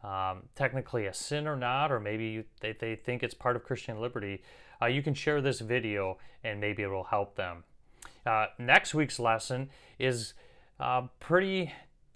um, 0.03 0.43
technically 0.55 1.07
a 1.07 1.13
sin 1.13 1.47
or 1.47 1.55
not, 1.55 1.91
or 1.91 1.99
maybe 1.99 2.27
you, 2.27 2.43
they, 2.61 2.73
they 2.73 2.95
think 2.95 3.23
it's 3.23 3.33
part 3.33 3.55
of 3.55 3.63
Christian 3.63 3.99
liberty, 3.99 4.43
uh, 4.81 4.87
you 4.87 5.01
can 5.01 5.13
share 5.13 5.41
this 5.41 5.59
video 5.59 6.17
and 6.43 6.59
maybe 6.59 6.83
it 6.83 6.87
will 6.87 7.05
help 7.05 7.35
them. 7.35 7.63
Uh, 8.25 8.47
next 8.57 8.93
week's 8.93 9.19
lesson 9.19 9.69
is 9.99 10.33
uh, 10.79 11.03
pretty, 11.19 11.71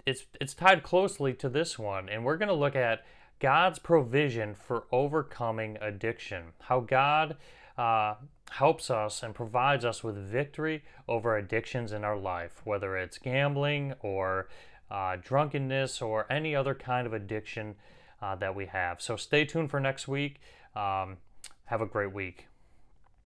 it's, 0.05 0.25
it's 0.41 0.53
tied 0.53 0.83
closely 0.83 1.33
to 1.33 1.49
this 1.49 1.77
one, 1.77 2.09
and 2.09 2.25
we're 2.25 2.37
going 2.37 2.49
to 2.49 2.53
look 2.53 2.75
at 2.75 3.05
God's 3.39 3.79
provision 3.79 4.55
for 4.55 4.83
overcoming 4.91 5.77
addiction. 5.81 6.45
How 6.61 6.81
God 6.81 7.37
uh, 7.77 8.15
helps 8.51 8.89
us 8.89 9.23
and 9.23 9.33
provides 9.33 9.85
us 9.85 10.03
with 10.03 10.17
victory 10.17 10.83
over 11.07 11.37
addictions 11.37 11.93
in 11.93 12.03
our 12.03 12.17
life, 12.17 12.61
whether 12.65 12.97
it's 12.97 13.17
gambling 13.17 13.93
or 14.01 14.49
uh, 14.91 15.15
drunkenness 15.21 16.01
or 16.01 16.25
any 16.29 16.55
other 16.55 16.75
kind 16.75 17.07
of 17.07 17.13
addiction 17.13 17.75
uh, 18.21 18.35
that 18.35 18.53
we 18.53 18.65
have. 18.65 19.01
So 19.01 19.15
stay 19.15 19.45
tuned 19.45 19.69
for 19.69 19.79
next 19.79 20.07
week. 20.07 20.41
Um, 20.75 21.17
have 21.65 21.81
a 21.81 21.85
great 21.85 22.11
week. 22.11 22.48